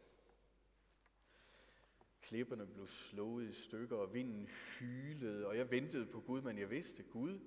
Klipperne 2.20 2.66
blev 2.66 2.86
slået 2.86 3.48
i 3.48 3.52
stykker, 3.52 3.96
og 3.96 4.14
vinden 4.14 4.46
hylede, 4.46 5.46
og 5.46 5.56
jeg 5.56 5.70
ventede 5.70 6.06
på 6.06 6.20
Gud, 6.20 6.42
men 6.42 6.58
jeg 6.58 6.70
vidste, 6.70 7.02
Gud 7.02 7.40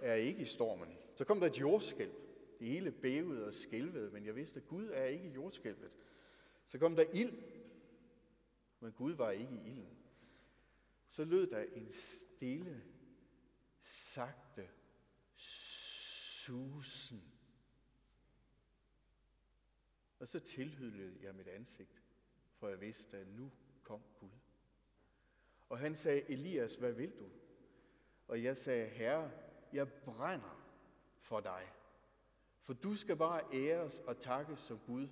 er 0.00 0.14
ikke 0.14 0.42
i 0.42 0.46
stormen. 0.46 0.98
Så 1.14 1.24
kom 1.24 1.40
der 1.40 1.46
et 1.46 1.60
jordskælv. 1.60 2.12
Det 2.58 2.68
hele 2.68 2.92
bævede 2.92 3.46
og 3.46 3.54
skælvede, 3.54 4.10
men 4.10 4.26
jeg 4.26 4.36
vidste, 4.36 4.60
Gud 4.60 4.88
er 4.88 5.04
ikke 5.04 5.28
i 5.28 5.32
jordskælvet. 5.32 5.90
Så 6.66 6.78
kom 6.78 6.96
der 6.96 7.04
ild, 7.12 7.42
men 8.80 8.92
Gud 8.92 9.12
var 9.12 9.30
ikke 9.30 9.54
i 9.54 9.70
ilden. 9.70 9.98
Så 11.12 11.24
lød 11.24 11.46
der 11.46 11.60
en 11.62 11.92
stille, 11.92 12.84
sagte 13.80 14.68
susen. 15.34 17.32
Og 20.18 20.28
så 20.28 20.40
tilhyldede 20.40 21.18
jeg 21.22 21.34
mit 21.34 21.48
ansigt, 21.48 22.02
for 22.54 22.68
jeg 22.68 22.80
vidste, 22.80 23.18
at 23.18 23.28
nu 23.28 23.52
kom 23.82 24.02
Gud. 24.20 24.30
Og 25.68 25.78
han 25.78 25.96
sagde, 25.96 26.30
Elias, 26.30 26.74
hvad 26.74 26.92
vil 26.92 27.18
du? 27.18 27.30
Og 28.28 28.42
jeg 28.42 28.56
sagde, 28.56 28.88
Herre, 28.88 29.30
jeg 29.72 29.92
brænder 29.92 30.72
for 31.18 31.40
dig. 31.40 31.72
For 32.62 32.72
du 32.72 32.96
skal 32.96 33.16
bare 33.16 33.42
æres 33.54 33.98
og 33.98 34.18
takkes 34.18 34.60
som 34.60 34.78
Gud, 34.78 35.08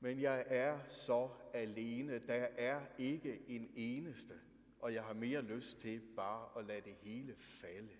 men 0.00 0.20
jeg 0.20 0.44
er 0.46 0.88
så 0.88 1.30
alene. 1.54 2.18
Der 2.18 2.48
er 2.56 2.86
ikke 2.98 3.48
en 3.48 3.70
eneste. 3.74 4.47
Og 4.78 4.94
jeg 4.94 5.04
har 5.04 5.12
mere 5.12 5.42
lyst 5.42 5.80
til 5.80 6.14
bare 6.16 6.58
at 6.58 6.64
lade 6.64 6.80
det 6.80 6.94
hele 6.94 7.36
falde. 7.36 7.98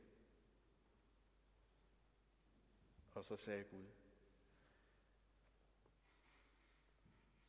Og 3.10 3.24
så 3.24 3.36
sagde 3.36 3.64
Gud, 3.64 3.86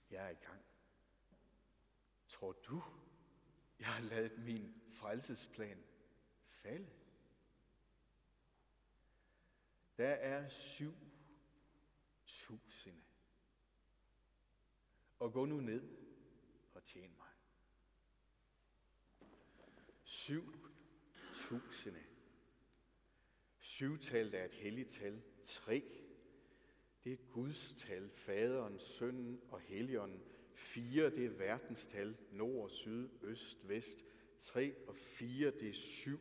jeg 0.09 0.25
er 0.25 0.29
i 0.29 0.45
gang. 0.45 0.65
Tror 2.27 2.51
du, 2.51 2.83
Jeg 3.79 3.87
har 3.87 4.01
lavet 4.01 4.37
min 4.39 4.81
frelsesplan 4.91 5.83
falde. 6.47 6.89
Der 9.97 10.09
er 10.09 10.49
syv 10.49 10.93
tusinde. 12.25 13.01
Og 15.19 15.33
gå 15.33 15.45
nu 15.45 15.59
ned 15.59 15.97
og 16.73 16.83
tjen 16.83 17.15
mig. 17.17 17.28
Syv 20.29 20.53
tusinde. 21.33 22.03
Syvtallet 23.59 24.33
er 24.33 24.45
et 24.45 24.53
helligt 24.53 24.89
tal. 24.89 25.21
Tre. 25.43 25.83
Det 27.03 27.13
er 27.13 27.17
Guds 27.31 27.73
tal. 27.73 28.09
Faderen, 28.09 28.79
Sønnen 28.79 29.41
og 29.49 29.59
Helligånden. 29.59 30.21
Fire, 30.53 31.09
det 31.09 31.25
er 31.25 31.29
verdens 31.29 31.87
tal. 31.87 32.17
Nord, 32.31 32.69
syd, 32.69 33.09
øst, 33.21 33.67
vest. 33.69 34.05
Tre 34.39 34.75
og 34.87 34.95
fire, 34.95 35.51
det 35.51 35.69
er 35.69 35.73
syv. 35.73 36.19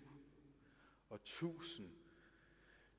Og 1.09 1.25
tusind. 1.25 1.91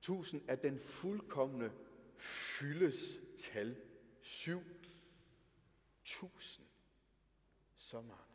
Tusind 0.01 0.41
er 0.47 0.55
den 0.55 0.79
fuldkommende 0.79 1.71
fyldes 2.17 3.19
tal. 3.37 3.77
Syv 4.21 4.61
tusind. 6.03 6.65
Så 7.75 8.01
mange. 8.01 8.28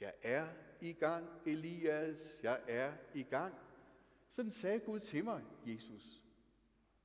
Jeg 0.00 0.14
er 0.22 0.48
i 0.80 0.92
gang, 0.92 1.28
Elias. 1.46 2.40
Jeg 2.42 2.62
er 2.68 2.96
i 3.14 3.22
gang. 3.22 3.54
Sådan 4.30 4.50
sagde 4.50 4.80
Gud 4.80 5.00
til 5.00 5.24
mig, 5.24 5.44
Jesus. 5.66 6.22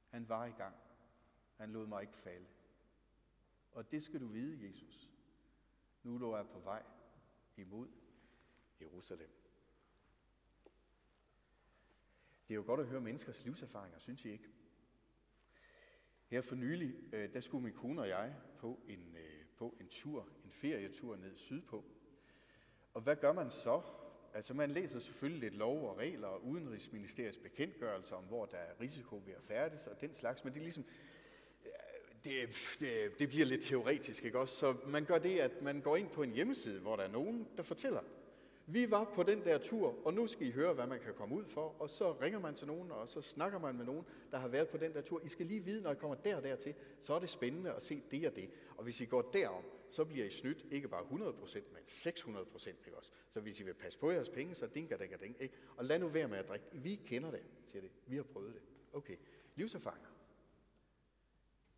Han 0.09 0.29
var 0.29 0.45
i 0.45 0.51
gang. 0.51 0.75
Han 1.57 1.71
lod 1.71 1.87
mig 1.87 2.01
ikke 2.01 2.17
falde. 2.17 2.45
Og 3.71 3.91
det 3.91 4.03
skal 4.03 4.21
du 4.21 4.27
vide, 4.27 4.67
Jesus. 4.67 5.11
Nu 6.03 6.17
lå 6.17 6.35
jeg 6.35 6.47
på 6.47 6.59
vej 6.59 6.83
imod 7.57 7.87
Jerusalem. 8.81 9.29
Det 12.47 12.53
er 12.53 12.55
jo 12.55 12.63
godt 12.65 12.79
at 12.79 12.87
høre 12.87 13.01
menneskers 13.01 13.45
livserfaringer, 13.45 13.99
synes 13.99 14.25
I 14.25 14.31
ikke? 14.31 14.49
Her 16.27 16.41
for 16.41 16.55
nylig, 16.55 16.95
øh, 17.13 17.33
der 17.33 17.39
skulle 17.39 17.63
min 17.63 17.73
kone 17.73 18.01
og 18.01 18.07
jeg 18.07 18.35
på 18.57 18.79
en, 18.87 19.15
øh, 19.15 19.45
på 19.57 19.77
en 19.79 19.87
tur, 19.87 20.29
en 20.43 20.51
ferietur 20.51 21.15
ned 21.15 21.35
sydpå. 21.35 21.94
Og 22.95 23.01
hvad 23.01 23.15
gør 23.15 23.33
man 23.33 23.51
så? 23.51 23.81
Altså 24.33 24.53
man 24.53 24.71
læser 24.71 24.99
selvfølgelig 24.99 25.41
lidt 25.41 25.59
lov 25.59 25.89
og 25.89 25.97
regler 25.97 26.27
og 26.27 26.45
udenrigsministeriets 26.45 27.37
bekendtgørelser 27.37 28.15
om, 28.15 28.23
hvor 28.23 28.45
der 28.45 28.57
er 28.57 28.81
risiko 28.81 29.21
ved 29.25 29.33
at 29.33 29.43
færdes 29.43 29.87
og 29.87 30.01
den 30.01 30.13
slags, 30.13 30.43
men 30.43 30.53
det 30.53 30.59
er 30.59 30.63
ligesom, 30.63 30.85
øh, 31.65 31.71
det, 32.23 32.49
det, 32.79 33.19
det 33.19 33.29
bliver 33.29 33.45
lidt 33.45 33.61
teoretisk, 33.61 34.25
ikke 34.25 34.39
også? 34.39 34.55
Så 34.55 34.75
man 34.87 35.05
gør 35.05 35.17
det, 35.17 35.39
at 35.39 35.61
man 35.61 35.81
går 35.81 35.95
ind 35.95 36.09
på 36.09 36.23
en 36.23 36.31
hjemmeside, 36.31 36.79
hvor 36.79 36.95
der 36.95 37.03
er 37.03 37.11
nogen, 37.11 37.47
der 37.57 37.63
fortæller, 37.63 38.01
vi 38.67 38.91
var 38.91 39.11
på 39.15 39.23
den 39.23 39.43
der 39.43 39.57
tur, 39.57 39.95
og 40.05 40.13
nu 40.13 40.27
skal 40.27 40.47
I 40.47 40.51
høre, 40.51 40.73
hvad 40.73 40.87
man 40.87 40.99
kan 40.99 41.13
komme 41.13 41.35
ud 41.35 41.45
for. 41.45 41.75
Og 41.79 41.89
så 41.89 42.11
ringer 42.21 42.39
man 42.39 42.55
til 42.55 42.67
nogen, 42.67 42.91
og 42.91 43.07
så 43.07 43.21
snakker 43.21 43.59
man 43.59 43.75
med 43.75 43.85
nogen, 43.85 44.05
der 44.31 44.37
har 44.37 44.47
været 44.47 44.67
på 44.67 44.77
den 44.77 44.93
der 44.93 45.01
tur. 45.01 45.21
I 45.23 45.29
skal 45.29 45.45
lige 45.45 45.59
vide, 45.59 45.81
når 45.81 45.91
I 45.91 45.95
kommer 45.95 46.15
der 46.15 46.35
og 46.35 46.43
dertil, 46.43 46.73
så 46.99 47.13
er 47.13 47.19
det 47.19 47.29
spændende 47.29 47.73
at 47.73 47.83
se 47.83 48.01
det 48.11 48.27
og 48.27 48.35
det. 48.35 48.49
Og 48.77 48.83
hvis 48.83 49.01
I 49.01 49.05
går 49.05 49.21
derom, 49.21 49.63
så 49.91 50.05
bliver 50.05 50.25
I 50.25 50.29
snydt 50.29 50.65
ikke 50.71 50.87
bare 50.87 51.03
100%, 51.03 51.73
men 51.73 51.83
600%. 51.87 52.69
Ikke 52.69 52.97
også? 52.97 53.11
Så 53.29 53.39
hvis 53.39 53.59
I 53.59 53.63
vil 53.63 53.73
passe 53.73 53.99
på 53.99 54.11
jeres 54.11 54.29
penge, 54.29 54.55
så 54.55 54.67
dinker 54.67 54.97
det 54.97 55.21
dinker. 55.21 55.41
Ikke? 55.41 55.55
Og 55.77 55.85
lad 55.85 55.99
nu 55.99 56.07
være 56.07 56.27
med 56.27 56.37
at 56.37 56.47
drikke. 56.47 56.65
Vi 56.71 56.95
kender 56.95 57.31
det, 57.31 57.43
siger 57.65 57.81
det. 57.81 57.91
Vi 58.05 58.15
har 58.15 58.23
prøvet 58.23 58.53
det. 58.53 58.61
Okay. 58.93 59.17
Livserfaringer. 59.55 60.09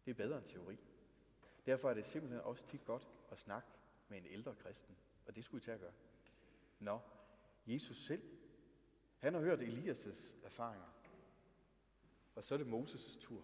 Det 0.05 0.11
er 0.11 0.15
bedre 0.15 0.37
end 0.37 0.45
teori. 0.45 0.77
Derfor 1.65 1.89
er 1.89 1.93
det 1.93 2.05
simpelthen 2.05 2.41
også 2.41 2.65
tit 2.65 2.85
godt 2.85 3.07
at 3.31 3.39
snakke 3.39 3.67
med 4.07 4.17
en 4.17 4.25
ældre 4.25 4.55
kristen. 4.55 4.95
Og 5.25 5.35
det 5.35 5.43
skulle 5.43 5.61
I 5.61 5.63
til 5.63 5.71
at 5.71 5.79
gøre. 5.79 5.93
Nå, 6.79 6.99
Jesus 7.67 8.05
selv, 8.05 8.23
han 9.17 9.33
har 9.33 9.41
hørt 9.41 9.59
Elias' 9.59 10.45
erfaringer. 10.45 10.87
Og 12.35 12.43
så 12.43 12.53
er 12.53 12.57
det 12.57 12.67
Moses' 12.67 13.19
tur. 13.19 13.43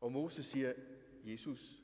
Og 0.00 0.12
Moses 0.12 0.46
siger, 0.46 0.74
Jesus, 1.24 1.79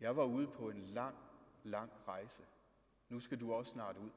jeg 0.00 0.16
var 0.16 0.24
ude 0.24 0.46
på 0.46 0.70
en 0.70 0.80
lang, 0.80 1.16
lang 1.64 1.90
rejse. 2.08 2.42
Nu 3.08 3.20
skal 3.20 3.40
du 3.40 3.52
også 3.52 3.72
snart 3.72 3.96
ud 3.96 4.10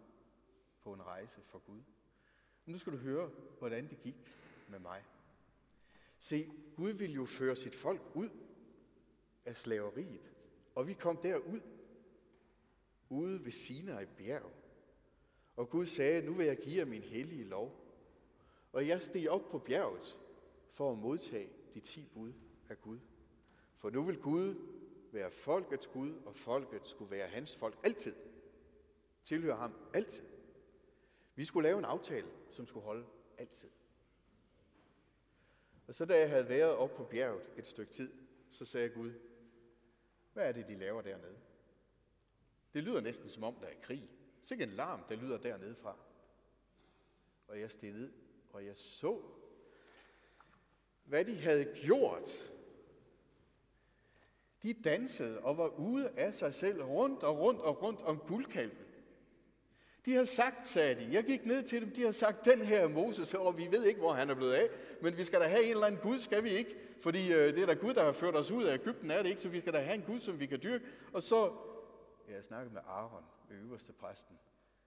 på 0.82 0.94
en 0.94 1.06
rejse 1.06 1.42
for 1.42 1.60
Gud. 1.60 1.82
Nu 2.66 2.78
skal 2.78 2.94
du 2.94 2.98
høre, 2.98 3.32
hvordan 3.60 3.90
det 3.90 4.00
gik 4.02 4.16
med 4.68 4.80
mig. 4.80 5.04
Se, 6.20 6.52
Gud 6.76 6.92
vil 6.92 7.14
jo 7.14 7.26
føre 7.26 7.56
sit 7.56 7.76
folk 7.76 8.02
ud 8.14 8.30
af 9.46 9.58
slaveriet. 9.58 10.34
Og 10.76 10.88
vi 10.88 10.94
kom 10.94 11.18
derud 11.18 11.62
ude 13.10 13.46
ved 13.46 13.52
Sinai 13.52 14.06
bjerg. 14.06 14.52
Og 15.56 15.70
Gud 15.70 15.86
sagde, 15.86 16.26
nu 16.26 16.34
vil 16.34 16.46
jeg 16.46 16.58
give 16.58 16.78
jer 16.78 16.86
min 16.86 17.02
hellige 17.02 17.44
lov. 17.44 17.80
Og 18.74 18.88
jeg 18.88 19.02
steg 19.02 19.30
op 19.30 19.50
på 19.50 19.60
bjerget 19.60 20.20
for 20.72 20.92
at 20.92 20.98
modtage 20.98 21.50
de 21.74 21.80
ti 21.80 22.10
bud 22.14 22.34
af 22.70 22.82
Gud. 22.82 23.00
For 23.78 23.90
nu 23.90 24.04
vil 24.04 24.18
Gud 24.18 24.56
være 25.14 25.32
folkets 25.32 25.88
Gud, 25.88 26.14
og 26.26 26.36
folket 26.36 26.88
skulle 26.88 27.12
være 27.12 27.28
hans 27.28 27.56
folk 27.56 27.80
altid. 27.84 28.16
Tilhøre 29.24 29.56
ham 29.56 29.90
altid. 29.94 30.24
Vi 31.36 31.46
skulle 31.46 31.68
lave 31.68 31.80
en 31.80 31.86
aftale, 31.86 32.28
som 32.52 32.66
skulle 32.66 32.84
holde 32.84 33.06
altid. 33.38 33.70
Og 35.88 35.96
så 35.96 36.06
da 36.06 36.20
jeg 36.20 36.30
havde 36.30 36.50
været 36.50 36.76
oppe 36.76 36.96
på 36.96 37.04
bjerget 37.04 37.42
et 37.58 37.66
stykke 37.68 37.92
tid, 37.92 38.14
så 38.52 38.66
sagde 38.66 38.90
Gud, 38.90 39.14
hvad 40.34 40.48
er 40.48 40.52
det, 40.52 40.68
de 40.68 40.76
laver 40.76 41.02
dernede? 41.02 41.38
Det 42.74 42.84
lyder 42.84 43.02
næsten 43.02 43.30
som 43.30 43.44
om, 43.44 43.56
der 43.56 43.68
er 43.68 43.82
krig. 43.82 44.10
Sikke 44.42 44.64
en 44.64 44.70
larm, 44.70 45.04
der 45.10 45.16
lyder 45.16 45.38
dernede 45.38 45.76
fra. 45.76 45.98
Og 47.48 47.60
jeg 47.60 47.72
steg 47.72 47.92
ned, 47.92 48.12
og 48.50 48.66
jeg 48.66 48.78
så, 48.78 49.22
hvad 51.04 51.26
de 51.26 51.36
havde 51.36 51.66
gjort. 51.76 52.54
De 54.64 54.74
dansede 54.74 55.40
og 55.40 55.58
var 55.58 55.68
ude 55.68 56.10
af 56.18 56.34
sig 56.34 56.54
selv 56.54 56.84
rundt 56.84 57.24
og 57.24 57.40
rundt 57.40 57.62
og 57.62 57.84
rundt 57.84 58.02
om 58.02 58.18
guldkalven. 58.18 58.78
De 60.06 60.14
har 60.14 60.24
sagt, 60.26 60.68
sagde 60.68 60.96
de, 60.96 61.10
jeg 61.12 61.24
gik 61.24 61.46
ned 61.46 61.64
til 61.64 61.82
dem, 61.82 61.92
de 61.92 62.02
har 62.02 62.12
sagt, 62.12 62.46
den 62.46 62.62
her 62.62 62.88
Moses, 62.88 63.34
og 63.34 63.58
vi 63.58 63.68
ved 63.72 63.86
ikke, 63.86 64.00
hvor 64.00 64.14
han 64.14 64.30
er 64.30 64.36
blevet 64.36 64.54
af, 64.54 64.70
men 65.02 65.18
vi 65.18 65.24
skal 65.24 65.40
da 65.40 65.46
have 65.48 65.64
en 65.64 65.72
eller 65.72 65.86
anden 65.86 66.02
Gud, 66.02 66.20
skal 66.20 66.44
vi 66.44 66.50
ikke? 66.50 66.76
Fordi 67.02 67.34
øh, 67.34 67.54
det 67.54 67.60
er 67.60 67.66
da 67.66 67.74
Gud, 67.74 67.94
der 67.94 68.04
har 68.04 68.12
ført 68.12 68.36
os 68.36 68.52
ud 68.52 68.64
af 68.64 68.74
Ægypten, 68.74 69.12
er 69.12 69.22
det 69.22 69.30
ikke? 69.30 69.42
Så 69.42 69.50
vi 69.50 69.60
skal 69.60 69.74
da 69.74 69.80
have 69.80 69.96
en 69.96 70.02
Gud, 70.02 70.20
som 70.20 70.40
vi 70.40 70.46
kan 70.46 70.60
dyrke. 70.64 70.86
Og 71.14 71.24
så 71.24 71.52
jeg 72.30 72.44
snakkede 72.44 72.74
med 72.74 72.82
Aaron, 72.88 73.24
øverste 73.52 73.94
præsten, 73.94 74.36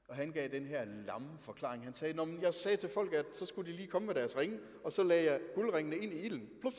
og 0.08 0.16
han 0.16 0.32
gav 0.32 0.48
den 0.48 0.66
her 0.66 0.84
lamme 0.84 1.38
forklaring. 1.40 1.84
Han 1.84 1.94
sagde, 1.94 2.14
Nå, 2.14 2.26
jeg 2.42 2.54
sagde 2.54 2.76
til 2.76 2.88
folk, 2.88 3.12
at 3.12 3.26
så 3.32 3.46
skulle 3.46 3.72
de 3.72 3.76
lige 3.76 3.88
komme 3.88 4.06
med 4.06 4.14
deres 4.14 4.36
ringe, 4.36 4.58
og 4.84 4.92
så 4.92 5.02
lagde 5.02 5.24
jeg 5.24 5.40
guldringene 5.54 5.96
ind 5.96 6.12
i 6.12 6.20
ilden. 6.20 6.50
Pluff! 6.60 6.76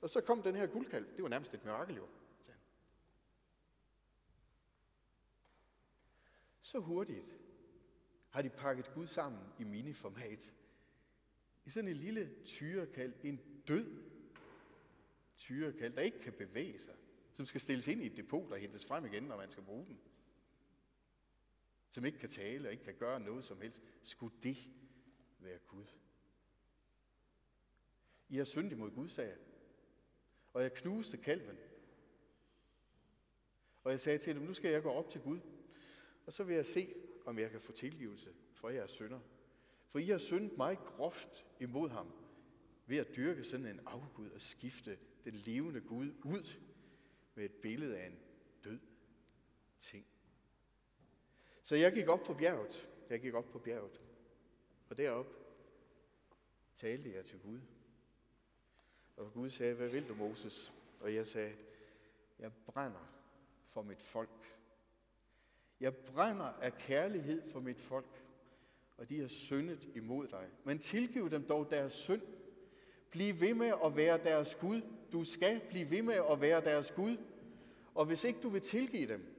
Og 0.00 0.10
så 0.10 0.20
kom 0.20 0.42
den 0.42 0.54
her 0.54 0.66
guldkalv. 0.66 1.16
Det 1.16 1.22
var 1.22 1.28
nærmest 1.28 1.54
et 1.54 1.64
mørkel, 1.64 1.96
jo. 1.96 2.08
Så 6.60 6.78
hurtigt 6.78 7.38
har 8.30 8.42
de 8.42 8.50
pakket 8.50 8.90
Gud 8.94 9.06
sammen 9.06 9.40
i 9.58 9.64
miniformat. 9.64 10.54
I 11.64 11.70
sådan 11.70 11.90
en 11.90 11.96
lille 11.96 12.44
tyrekald, 12.44 13.14
en 13.22 13.40
død 13.68 14.02
tyrekald, 15.36 15.92
der 15.92 16.02
ikke 16.02 16.20
kan 16.20 16.32
bevæge 16.32 16.80
sig 16.80 16.94
som 17.36 17.46
skal 17.46 17.60
stilles 17.60 17.88
ind 17.88 18.02
i 18.02 18.06
et 18.06 18.16
depot 18.16 18.52
og 18.52 18.58
hentes 18.58 18.86
frem 18.86 19.04
igen, 19.04 19.22
når 19.22 19.36
man 19.36 19.50
skal 19.50 19.64
bruge 19.64 19.86
den. 19.86 20.00
Som 21.90 22.04
ikke 22.04 22.18
kan 22.18 22.28
tale 22.28 22.68
og 22.68 22.72
ikke 22.72 22.84
kan 22.84 22.94
gøre 22.94 23.20
noget 23.20 23.44
som 23.44 23.60
helst. 23.60 23.82
Skulle 24.02 24.34
det 24.42 24.56
være 25.38 25.58
Gud? 25.58 25.84
I 28.28 28.36
har 28.36 28.44
syndet 28.44 28.78
mod 28.78 28.90
Gud, 28.90 29.08
sagde 29.08 29.30
jeg. 29.30 29.38
Og 30.56 30.62
jeg 30.62 30.74
knuste 30.74 31.16
kalven. 31.16 31.58
Og 33.84 33.90
jeg 33.90 34.00
sagde 34.00 34.18
til 34.18 34.34
dem, 34.34 34.42
nu 34.42 34.54
skal 34.54 34.70
jeg 34.70 34.82
gå 34.82 34.90
op 34.90 35.10
til 35.10 35.20
Gud. 35.20 35.40
Og 36.26 36.32
så 36.32 36.44
vil 36.44 36.56
jeg 36.56 36.66
se, 36.66 36.94
om 37.24 37.38
jeg 37.38 37.50
kan 37.50 37.60
få 37.60 37.72
tilgivelse 37.72 38.34
for 38.54 38.68
jeres 38.68 38.90
synder. 38.90 39.20
For 39.88 39.98
I 39.98 40.06
har 40.06 40.18
syndet 40.18 40.56
mig 40.56 40.78
groft 40.78 41.46
imod 41.60 41.88
ham 41.88 42.12
ved 42.86 42.96
at 42.96 43.16
dyrke 43.16 43.44
sådan 43.44 43.66
en 43.66 43.80
afgud 43.86 44.30
og 44.30 44.42
skifte 44.42 44.98
den 45.24 45.34
levende 45.34 45.80
Gud 45.80 46.12
ud 46.24 46.60
med 47.34 47.44
et 47.44 47.52
billede 47.52 47.98
af 47.98 48.06
en 48.06 48.18
død 48.64 48.80
ting. 49.80 50.06
Så 51.62 51.76
jeg 51.76 51.92
gik 51.92 52.08
op 52.08 52.22
på 52.22 52.34
bjerget. 52.34 52.88
Jeg 53.10 53.20
gik 53.20 53.34
op 53.34 53.50
på 53.50 53.58
bjerget. 53.58 54.00
Og 54.88 54.96
derop 54.96 55.26
talte 56.74 57.12
jeg 57.14 57.24
til 57.24 57.38
Gud. 57.38 57.60
Og 59.16 59.32
Gud 59.32 59.50
sagde, 59.50 59.74
hvad 59.74 59.88
vil 59.88 60.08
du, 60.08 60.14
Moses? 60.14 60.72
Og 61.00 61.14
jeg 61.14 61.26
sagde, 61.26 61.56
jeg 62.38 62.52
brænder 62.66 63.12
for 63.68 63.82
mit 63.82 64.02
folk. 64.02 64.58
Jeg 65.80 65.96
brænder 65.96 66.44
af 66.44 66.78
kærlighed 66.78 67.50
for 67.52 67.60
mit 67.60 67.80
folk, 67.80 68.24
og 68.96 69.08
de 69.08 69.20
har 69.20 69.28
syndet 69.28 69.88
imod 69.94 70.28
dig. 70.28 70.50
Men 70.64 70.78
tilgiv 70.78 71.30
dem 71.30 71.44
dog 71.44 71.70
deres 71.70 71.92
synd. 71.92 72.22
Bliv 73.10 73.40
ved 73.40 73.54
med 73.54 73.72
at 73.84 73.96
være 73.96 74.24
deres 74.24 74.54
Gud. 74.54 74.82
Du 75.12 75.24
skal 75.24 75.60
blive 75.68 75.90
ved 75.90 76.02
med 76.02 76.14
at 76.30 76.40
være 76.40 76.60
deres 76.60 76.90
Gud. 76.90 77.16
Og 77.94 78.06
hvis 78.06 78.24
ikke 78.24 78.40
du 78.40 78.48
vil 78.48 78.62
tilgive 78.62 79.08
dem, 79.08 79.36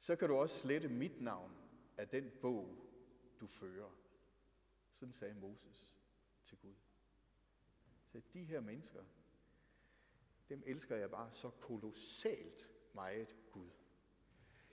så 0.00 0.16
kan 0.16 0.28
du 0.28 0.36
også 0.36 0.58
slette 0.58 0.88
mit 0.88 1.20
navn 1.20 1.52
af 1.96 2.08
den 2.08 2.30
bog, 2.40 2.68
du 3.40 3.46
fører. 3.46 3.90
Sådan 4.94 5.12
sagde 5.12 5.34
Moses 5.34 5.94
til 6.46 6.58
Gud. 6.58 6.74
Så 8.14 8.20
de 8.32 8.44
her 8.44 8.60
mennesker, 8.60 9.04
dem 10.48 10.62
elsker 10.66 10.96
jeg 10.96 11.10
bare 11.10 11.30
så 11.32 11.50
kolossalt 11.50 12.70
meget 12.92 13.36
Gud. 13.52 13.68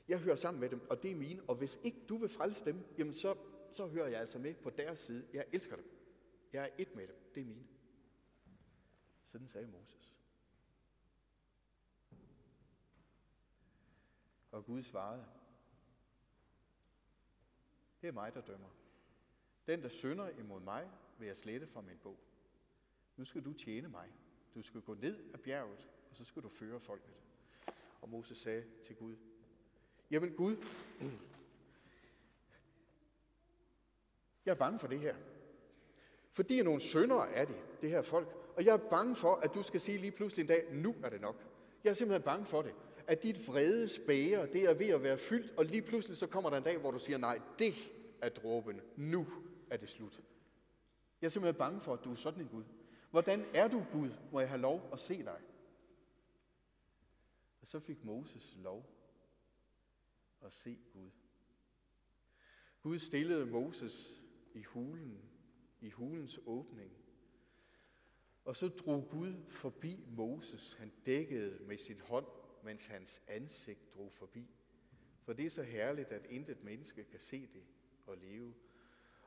Jeg 0.07 0.19
hører 0.19 0.35
sammen 0.35 0.61
med 0.61 0.69
dem, 0.69 0.89
og 0.89 1.03
det 1.03 1.11
er 1.11 1.15
mine, 1.15 1.43
og 1.49 1.55
hvis 1.55 1.79
ikke 1.83 2.05
du 2.09 2.17
vil 2.17 2.29
frelse 2.29 2.65
dem, 2.65 2.83
jamen 2.97 3.13
så, 3.13 3.37
så 3.71 3.87
hører 3.87 4.07
jeg 4.07 4.19
altså 4.19 4.39
med 4.39 4.55
på 4.55 4.69
deres 4.69 4.99
side. 4.99 5.27
Jeg 5.33 5.45
elsker 5.53 5.75
dem. 5.75 5.85
Jeg 6.53 6.63
er 6.63 6.69
et 6.77 6.95
med 6.95 7.07
dem. 7.07 7.15
Det 7.35 7.41
er 7.41 7.45
mine. 7.45 7.67
Sådan 9.27 9.47
sagde 9.47 9.67
Moses. 9.67 10.11
Og 14.51 14.65
Gud 14.65 14.83
svarede, 14.83 15.25
det 18.01 18.07
er 18.07 18.11
mig, 18.11 18.33
der 18.33 18.41
dømmer. 18.41 18.69
Den, 19.67 19.81
der 19.81 19.89
synder 19.89 20.29
imod 20.29 20.59
mig, 20.59 20.91
vil 21.17 21.25
jeg 21.27 21.37
slette 21.37 21.67
fra 21.67 21.81
min 21.81 21.97
bog. 21.97 22.30
Nu 23.17 23.25
skal 23.25 23.45
du 23.45 23.53
tjene 23.53 23.89
mig. 23.89 24.07
Du 24.55 24.61
skal 24.61 24.81
gå 24.81 24.93
ned 24.93 25.17
af 25.33 25.39
bjerget, 25.39 25.87
og 26.09 26.15
så 26.15 26.25
skal 26.25 26.43
du 26.43 26.49
føre 26.49 26.79
folket. 26.79 27.13
Og 28.01 28.09
Moses 28.09 28.37
sagde 28.37 28.63
til 28.85 28.95
Gud, 28.95 29.15
jamen 30.11 30.33
Gud, 30.33 30.55
jeg 34.45 34.51
er 34.51 34.55
bange 34.55 34.79
for 34.79 34.87
det 34.87 34.99
her. 34.99 35.15
Fordi 36.31 36.59
er 36.59 36.63
nogle 36.63 36.81
syndere 36.81 37.31
er 37.31 37.45
det, 37.45 37.81
det 37.81 37.89
her 37.89 38.01
folk. 38.01 38.27
Og 38.55 38.65
jeg 38.65 38.73
er 38.73 38.89
bange 38.89 39.15
for, 39.15 39.35
at 39.35 39.53
du 39.53 39.63
skal 39.63 39.81
sige 39.81 39.97
lige 39.97 40.11
pludselig 40.11 40.43
en 40.43 40.47
dag, 40.47 40.73
nu 40.73 40.95
er 41.03 41.09
det 41.09 41.21
nok. 41.21 41.35
Jeg 41.83 41.89
er 41.89 41.93
simpelthen 41.93 42.23
bange 42.23 42.45
for 42.45 42.61
det. 42.61 42.73
At 43.07 43.23
dit 43.23 43.47
vrede 43.47 43.87
spæger, 43.87 44.45
det 44.45 44.63
er 44.63 44.73
ved 44.73 44.87
at 44.87 45.03
være 45.03 45.17
fyldt, 45.17 45.51
og 45.57 45.65
lige 45.65 45.81
pludselig 45.81 46.17
så 46.17 46.27
kommer 46.27 46.49
der 46.49 46.57
en 46.57 46.63
dag, 46.63 46.77
hvor 46.77 46.91
du 46.91 46.99
siger, 46.99 47.17
nej, 47.17 47.39
det 47.59 47.73
er 48.21 48.29
dråben. 48.29 48.81
Nu 48.95 49.27
er 49.69 49.77
det 49.77 49.89
slut. 49.89 50.21
Jeg 51.21 51.27
er 51.27 51.29
simpelthen 51.29 51.59
bange 51.59 51.81
for, 51.81 51.93
at 51.93 52.03
du 52.03 52.11
er 52.11 52.15
sådan 52.15 52.41
en 52.41 52.47
Gud. 52.47 52.63
Hvordan 53.11 53.45
er 53.53 53.67
du, 53.67 53.85
Gud? 53.91 54.09
Må 54.31 54.39
jeg 54.39 54.49
have 54.49 54.61
lov 54.61 54.89
at 54.93 54.99
se 54.99 55.23
dig? 55.23 55.41
Og 57.61 57.67
så 57.67 57.79
fik 57.79 58.03
Moses 58.03 58.55
lov 58.57 58.85
at 60.41 60.53
se 60.53 60.79
Gud. 60.93 61.09
Gud 62.81 62.99
stillede 62.99 63.45
Moses 63.45 64.23
i 64.53 64.63
hulen, 64.63 65.29
i 65.81 65.89
hulens 65.89 66.39
åbning. 66.45 66.91
Og 68.45 68.55
så 68.55 68.67
drog 68.67 69.07
Gud 69.09 69.33
forbi 69.49 70.05
Moses. 70.07 70.73
Han 70.73 70.91
dækkede 71.05 71.63
med 71.63 71.77
sin 71.77 71.99
hånd, 71.99 72.27
mens 72.63 72.85
hans 72.85 73.21
ansigt 73.27 73.93
drog 73.93 74.11
forbi. 74.11 74.47
For 75.23 75.33
det 75.33 75.45
er 75.45 75.49
så 75.49 75.63
herligt, 75.63 76.11
at 76.11 76.25
intet 76.29 76.63
menneske 76.63 77.03
kan 77.03 77.19
se 77.19 77.47
det 77.53 77.63
og 78.05 78.17
leve. 78.17 78.53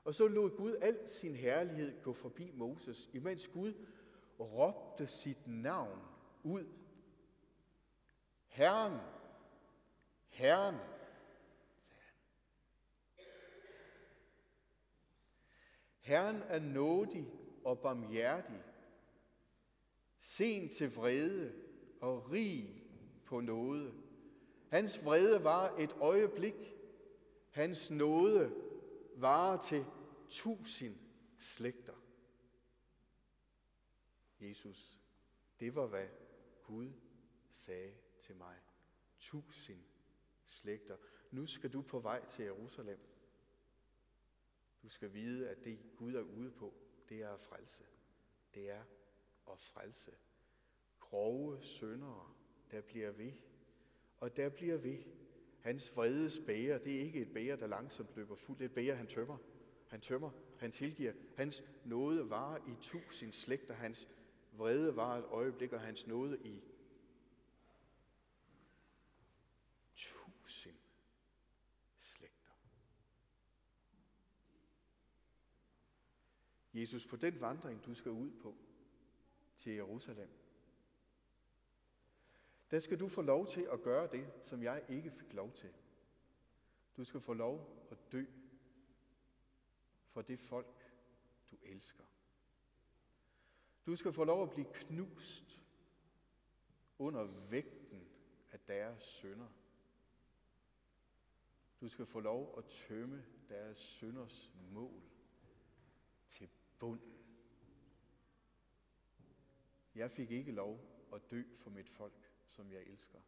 Og 0.05 0.15
så 0.15 0.29
lod 0.29 0.57
Gud 0.57 0.77
al 0.81 1.09
sin 1.09 1.35
herlighed 1.37 2.03
gå 2.03 2.13
forbi 2.13 2.51
Moses, 2.51 3.11
imens 3.13 3.49
Gud 3.49 3.73
råbte 4.41 5.07
sit 5.07 5.47
navn 5.47 6.01
ud. 6.43 6.67
Herren, 8.47 8.99
Herren, 10.29 10.75
sagde 11.81 12.03
han. 12.03 12.15
Herren 16.01 16.43
er 16.43 16.59
nådig 16.59 17.27
og 17.65 17.79
barmhjertig, 17.79 18.63
sen 20.19 20.69
til 20.69 20.95
vrede 20.95 21.55
og 22.01 22.31
rig 22.31 22.83
på 23.25 23.41
nåde. 23.41 23.95
Hans 24.69 25.05
vrede 25.05 25.45
var 25.45 25.77
et 25.79 25.97
øjeblik, 26.01 26.75
hans 27.51 27.91
nåde 27.91 28.64
varer 29.17 29.61
til 29.61 29.85
tusind 30.29 30.97
slægter. 31.39 31.95
Jesus, 34.41 35.01
det 35.61 35.75
var 35.75 35.87
hvad 35.87 36.09
Gud 36.63 36.93
sagde 37.53 37.95
til 38.21 38.37
mig. 38.37 38.57
Tusind 39.19 39.85
slægter. 40.45 40.97
Nu 41.31 41.47
skal 41.47 41.73
du 41.73 41.83
på 41.83 42.01
vej 42.01 42.27
til 42.27 42.45
Jerusalem. 42.45 42.99
Du 44.83 44.89
skal 44.89 45.13
vide, 45.13 45.49
at 45.49 45.65
det 45.65 45.79
Gud 45.97 46.15
er 46.15 46.23
ude 46.23 46.51
på, 46.51 46.75
det 47.09 47.23
er 47.23 47.31
at 47.31 47.41
frelse. 47.41 47.85
Det 48.55 48.71
er 48.71 48.85
at 49.53 49.61
frelse. 49.61 50.13
Grove 51.01 51.63
syndere, 51.63 52.35
der 52.71 52.81
bliver 52.81 53.11
ved. 53.11 53.33
Og 54.17 54.37
der 54.37 54.49
bliver 54.49 54.77
ved. 54.77 55.03
Hans 55.65 55.97
vredes 55.97 56.41
bæger, 56.47 56.79
det 56.79 56.97
er 56.97 57.01
ikke 57.01 57.21
et 57.21 57.33
bæger, 57.33 57.57
der 57.57 57.67
langsomt 57.67 58.17
løber 58.17 58.35
fuldt. 58.35 58.59
Det 58.59 58.65
er 58.65 58.69
et 58.69 58.75
bæger, 58.75 58.95
han 58.95 59.07
tømmer. 59.07 59.39
Han 59.89 60.01
tømmer, 60.01 60.31
han 60.59 60.73
tilgiver. 60.73 61.13
Hans 61.37 61.65
nåde 61.85 62.31
varer 62.31 62.69
i 62.69 62.75
tusind 62.81 63.33
slægter. 63.33 63.75
Hans 63.75 64.09
vrede 64.53 64.97
var 64.97 65.17
et 65.17 65.25
øjeblik, 65.25 65.73
og 65.73 65.81
hans 65.81 66.07
nåde 66.07 66.39
i 66.45 66.61
tusind 69.95 70.77
slægter. 71.99 72.53
Jesus, 76.75 77.07
på 77.07 77.17
den 77.17 77.41
vandring, 77.41 77.85
du 77.85 77.95
skal 77.95 78.11
ud 78.11 78.31
på 78.31 78.57
til 79.59 79.73
Jerusalem, 79.73 80.44
der 82.75 82.81
skal 82.81 83.01
du 83.01 83.09
få 83.09 83.23
lov 83.23 83.47
til 83.47 83.69
at 83.73 83.83
gøre 83.83 84.09
det, 84.13 84.33
som 84.43 84.63
jeg 84.63 84.85
ikke 84.89 85.11
fik 85.11 85.33
lov 85.33 85.53
til. 85.53 85.73
Du 86.97 87.05
skal 87.05 87.21
få 87.21 87.33
lov 87.33 87.87
at 87.91 88.13
dø 88.13 88.25
for 90.09 90.23
det 90.23 90.39
folk, 90.39 90.93
du 91.51 91.57
elsker. 91.63 92.05
Du 93.87 93.97
skal 93.97 94.13
få 94.13 94.25
lov 94.25 94.43
at 94.43 94.51
blive 94.51 94.67
knust 94.73 95.65
under 96.99 97.25
vægten 97.25 98.09
af 98.53 98.61
deres 98.61 99.03
sønder. 99.03 99.49
Du 101.81 101.89
skal 101.89 102.07
få 102.07 102.21
lov 102.21 102.55
at 102.59 102.65
tømme 102.65 103.25
deres 103.49 103.79
sønders 103.79 104.53
mål 104.73 105.03
til 106.29 106.49
bunden. 106.79 107.19
Jeg 109.95 110.11
fik 110.11 110.31
ikke 110.31 110.53
lov 110.53 110.81
at 111.13 111.31
dø 111.31 111.43
for 111.57 111.71
mit 111.71 111.89
folk, 111.89 112.34
som 112.55 112.71
jeg 112.71 112.83
elsker. 112.83 113.21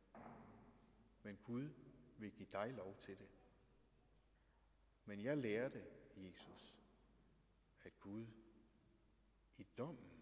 Men 1.22 1.38
Gud 1.44 1.70
vil 2.18 2.32
give 2.32 2.48
dig 2.52 2.72
lov 2.72 2.96
til 2.96 3.18
det. 3.18 3.28
Men 5.04 5.20
jeg 5.20 5.36
lærte, 5.36 5.84
Jesus, 6.16 6.78
at 7.84 8.00
Gud 8.00 8.26
i 9.56 9.66
dommen 9.78 10.16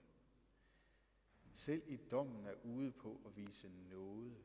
selv 1.55 1.83
i 1.87 1.97
dommen 1.97 2.47
er 2.47 2.55
ude 2.65 2.93
på 2.93 3.21
at 3.27 3.37
vise 3.37 3.69
noget. 3.69 4.45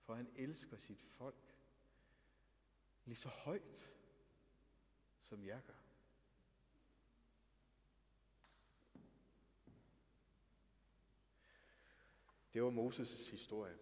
For 0.00 0.14
han 0.14 0.30
elsker 0.36 0.76
sit 0.76 1.02
folk 1.02 1.54
lige 3.04 3.16
så 3.16 3.28
højt, 3.28 3.92
som 5.20 5.44
jeg 5.44 5.62
gør. 5.66 5.87
Det 12.58 12.64
var 12.64 12.70
Moses' 12.70 13.30
historie. 13.30 13.78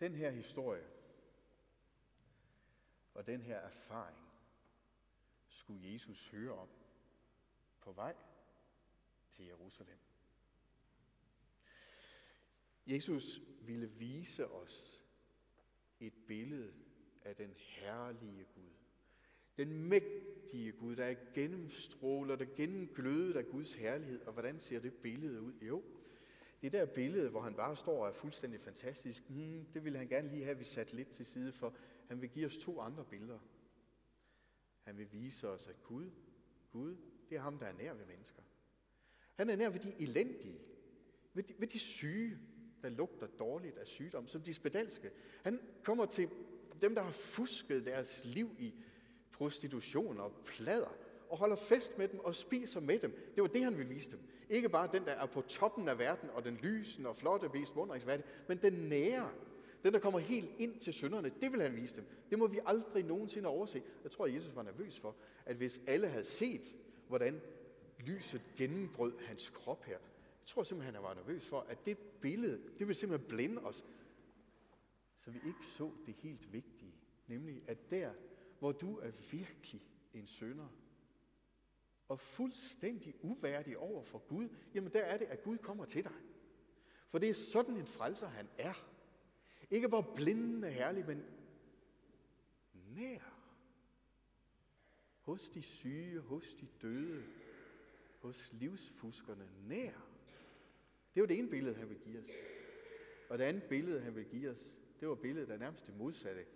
Den 0.00 0.14
her 0.14 0.30
historie 0.30 0.86
og 3.14 3.26
den 3.26 3.42
her 3.42 3.56
erfaring 3.56 4.28
skulle 5.48 5.92
Jesus 5.92 6.28
høre 6.28 6.52
om 6.52 6.68
på 7.80 7.92
vej 7.92 8.16
til 9.30 9.44
Jerusalem. 9.44 9.98
Jesus 12.86 13.40
ville 13.60 13.90
vise 13.90 14.48
os 14.48 15.04
et 16.00 16.14
billede 16.26 16.74
af 17.22 17.36
den 17.36 17.54
herlige 17.54 18.44
Gud. 18.44 18.74
Den 19.58 19.88
mægtige 19.88 20.72
Gud, 20.72 20.96
der 20.96 21.04
er 21.04 21.14
gennemstråler, 21.34 22.36
der 22.36 22.44
gennemglødet 22.56 23.36
af 23.36 23.46
Guds 23.46 23.74
herlighed. 23.74 24.20
Og 24.20 24.32
hvordan 24.32 24.58
ser 24.58 24.80
det 24.80 24.92
billede 24.94 25.42
ud? 25.42 25.52
Jo, 25.62 25.82
det 26.62 26.72
der 26.72 26.86
billede, 26.86 27.28
hvor 27.28 27.40
han 27.40 27.54
bare 27.54 27.76
står 27.76 28.02
og 28.02 28.08
er 28.08 28.12
fuldstændig 28.12 28.60
fantastisk, 28.60 29.22
hmm, 29.28 29.66
det 29.74 29.84
ville 29.84 29.98
han 29.98 30.08
gerne 30.08 30.28
lige 30.28 30.44
have, 30.44 30.58
vi 30.58 30.64
sat 30.64 30.92
lidt 30.92 31.10
til 31.10 31.26
side, 31.26 31.52
for 31.52 31.74
han 32.08 32.20
vil 32.20 32.30
give 32.30 32.46
os 32.46 32.58
to 32.58 32.80
andre 32.80 33.04
billeder. 33.04 33.38
Han 34.82 34.98
vil 34.98 35.12
vise 35.12 35.48
os, 35.48 35.68
at 35.68 35.82
Gud, 35.82 36.10
Gud, 36.72 36.96
det 37.30 37.36
er 37.36 37.40
ham, 37.40 37.58
der 37.58 37.66
er 37.66 37.72
nær 37.72 37.94
ved 37.94 38.06
mennesker. 38.06 38.42
Han 39.34 39.50
er 39.50 39.56
nær 39.56 39.70
ved 39.70 39.80
de 39.80 40.02
elendige, 40.02 40.60
ved 41.34 41.42
de, 41.42 41.54
ved 41.58 41.68
de 41.68 41.78
syge, 41.78 42.38
der 42.82 42.88
lugter 42.88 43.26
dårligt 43.26 43.78
af 43.78 43.86
sygdom, 43.86 44.26
som 44.26 44.42
de 44.42 44.54
spedalske. 44.54 45.10
Han 45.42 45.60
kommer 45.82 46.06
til 46.06 46.28
dem, 46.80 46.94
der 46.94 47.02
har 47.02 47.10
fusket 47.10 47.86
deres 47.86 48.24
liv 48.24 48.56
i 48.58 48.74
prostitution 49.38 50.20
og 50.20 50.32
plader, 50.44 50.94
og 51.28 51.38
holder 51.38 51.56
fest 51.56 51.98
med 51.98 52.08
dem 52.08 52.20
og 52.20 52.36
spiser 52.36 52.80
med 52.80 52.98
dem. 52.98 53.32
Det 53.34 53.42
var 53.42 53.48
det, 53.48 53.64
han 53.64 53.78
ville 53.78 53.94
vise 53.94 54.10
dem. 54.10 54.20
Ikke 54.50 54.68
bare 54.68 54.88
den, 54.92 55.04
der 55.04 55.12
er 55.12 55.26
på 55.26 55.40
toppen 55.40 55.88
af 55.88 55.98
verden, 55.98 56.30
og 56.30 56.44
den 56.44 56.58
lysende 56.62 57.08
og 57.08 57.16
flotte, 57.16 57.48
mest 57.54 57.74
wundringsværdige, 57.74 58.26
men 58.48 58.58
den 58.58 58.72
nære, 58.72 59.30
den, 59.84 59.92
der 59.92 59.98
kommer 59.98 60.18
helt 60.18 60.50
ind 60.58 60.80
til 60.80 60.92
synderne, 60.92 61.32
det 61.40 61.52
vil 61.52 61.62
han 61.62 61.76
vise 61.76 61.96
dem. 61.96 62.04
Det 62.30 62.38
må 62.38 62.46
vi 62.46 62.60
aldrig 62.66 63.04
nogensinde 63.04 63.48
overse. 63.48 63.82
Jeg 64.02 64.10
tror, 64.10 64.26
at 64.26 64.34
Jesus 64.34 64.56
var 64.56 64.62
nervøs 64.62 64.98
for, 64.98 65.16
at 65.46 65.56
hvis 65.56 65.80
alle 65.86 66.08
havde 66.08 66.24
set, 66.24 66.76
hvordan 67.08 67.40
lyset 67.98 68.42
gennembrød 68.56 69.12
hans 69.18 69.50
krop 69.50 69.84
her, 69.84 69.98
jeg 70.48 70.52
tror 70.52 70.62
simpelthen, 70.62 70.94
han 70.94 71.04
var 71.04 71.14
nervøs 71.14 71.46
for, 71.46 71.66
at 71.68 71.86
det 71.86 71.98
billede, 71.98 72.60
det 72.78 72.88
vil 72.88 72.96
simpelthen 72.96 73.28
blinde 73.28 73.62
os, 73.62 73.84
så 75.18 75.30
vi 75.30 75.38
ikke 75.46 75.66
så 75.66 75.90
det 76.06 76.14
helt 76.14 76.52
vigtige. 76.52 76.94
Nemlig, 77.26 77.62
at 77.66 77.90
der, 77.90 78.10
hvor 78.58 78.72
du 78.72 78.98
er 78.98 79.10
virkelig 79.30 79.88
en 80.12 80.26
synder, 80.26 80.68
og 82.08 82.20
fuldstændig 82.20 83.14
uværdig 83.20 83.78
over 83.78 84.04
for 84.04 84.18
Gud, 84.18 84.48
jamen 84.74 84.92
der 84.92 85.00
er 85.00 85.18
det, 85.18 85.24
at 85.24 85.42
Gud 85.42 85.58
kommer 85.58 85.84
til 85.84 86.04
dig. 86.04 86.14
For 87.08 87.18
det 87.18 87.28
er 87.28 87.34
sådan 87.34 87.76
en 87.76 87.86
frelser, 87.86 88.28
han 88.28 88.48
er. 88.58 88.88
Ikke 89.70 89.88
bare 89.88 90.14
blindende 90.14 90.70
herlig, 90.70 91.06
men 91.06 91.24
nær. 92.72 93.34
Hos 95.20 95.48
de 95.48 95.62
syge, 95.62 96.20
hos 96.20 96.54
de 96.60 96.68
døde, 96.82 97.24
hos 98.18 98.52
livsfuskerne 98.52 99.48
nær. 99.66 99.92
Det 101.14 101.20
var 101.20 101.26
det 101.26 101.38
ene 101.38 101.50
billede, 101.50 101.74
han 101.74 101.88
vil 101.88 101.98
give 101.98 102.18
os. 102.18 102.30
Og 103.30 103.38
det 103.38 103.44
andet 103.44 103.62
billede, 103.62 104.00
han 104.00 104.16
vil 104.16 104.24
give 104.24 104.50
os, 104.50 104.70
det 105.00 105.08
var 105.08 105.14
billedet, 105.14 105.48
der 105.48 105.56
nærmest 105.56 105.86
det 105.86 105.96
modsatte 105.96 106.46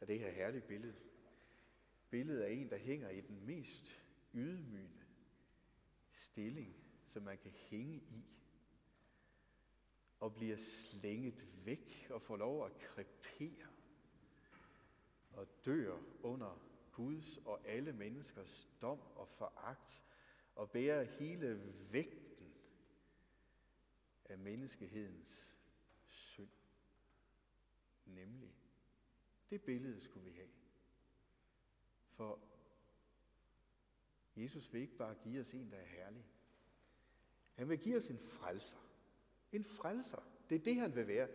af 0.00 0.06
det 0.06 0.18
her 0.18 0.30
herlige 0.30 0.62
billede. 0.68 0.94
Billedet 2.10 2.42
af 2.42 2.52
en, 2.52 2.70
der 2.70 2.76
hænger 2.76 3.08
i 3.08 3.20
den 3.20 3.46
mest 3.46 4.02
ydmygende 4.34 5.04
stilling, 6.12 6.76
som 7.04 7.22
man 7.22 7.38
kan 7.38 7.50
hænge 7.50 7.96
i, 7.96 8.24
og 10.20 10.34
bliver 10.34 10.56
slænget 10.56 11.46
væk 11.64 12.06
og 12.10 12.22
får 12.22 12.36
lov 12.36 12.66
at 12.66 12.78
krepere 12.78 13.66
og 15.30 15.46
dør 15.64 15.98
under 16.22 16.62
Guds 16.92 17.36
og 17.36 17.68
alle 17.68 17.92
menneskers 17.92 18.70
dom 18.82 19.00
og 19.00 19.28
foragt 19.28 20.02
og 20.54 20.70
bærer 20.70 21.02
hele 21.02 21.74
vægten 21.90 22.52
af 24.24 24.38
menneskehedens 24.38 25.56
synd. 26.06 26.50
Nemlig, 28.04 28.54
det 29.50 29.62
billede 29.62 30.00
skulle 30.00 30.30
vi 30.30 30.36
have. 30.36 30.57
For 32.18 32.38
Jesus 34.36 34.72
vil 34.72 34.80
ikke 34.80 34.96
bare 34.96 35.14
give 35.14 35.40
os 35.40 35.54
en, 35.54 35.70
der 35.70 35.76
er 35.76 35.86
herlig. 35.86 36.26
Han 37.54 37.68
vil 37.68 37.78
give 37.78 37.96
os 37.96 38.10
en 38.10 38.18
frelser. 38.18 38.78
En 39.52 39.64
frelser. 39.64 40.22
Det 40.50 40.54
er 40.54 40.64
det, 40.64 40.76
han 40.76 40.94
vil 40.94 41.06
være. 41.06 41.28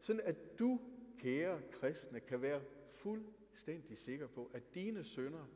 Sådan 0.00 0.20
at 0.20 0.58
du, 0.58 0.80
kære 1.18 1.62
kristne, 1.72 2.20
kan 2.20 2.42
være 2.42 2.64
fuldstændig 2.90 3.98
sikker 3.98 4.26
på, 4.26 4.50
at 4.54 4.74
dine 4.74 5.04
sønder, 5.04 5.46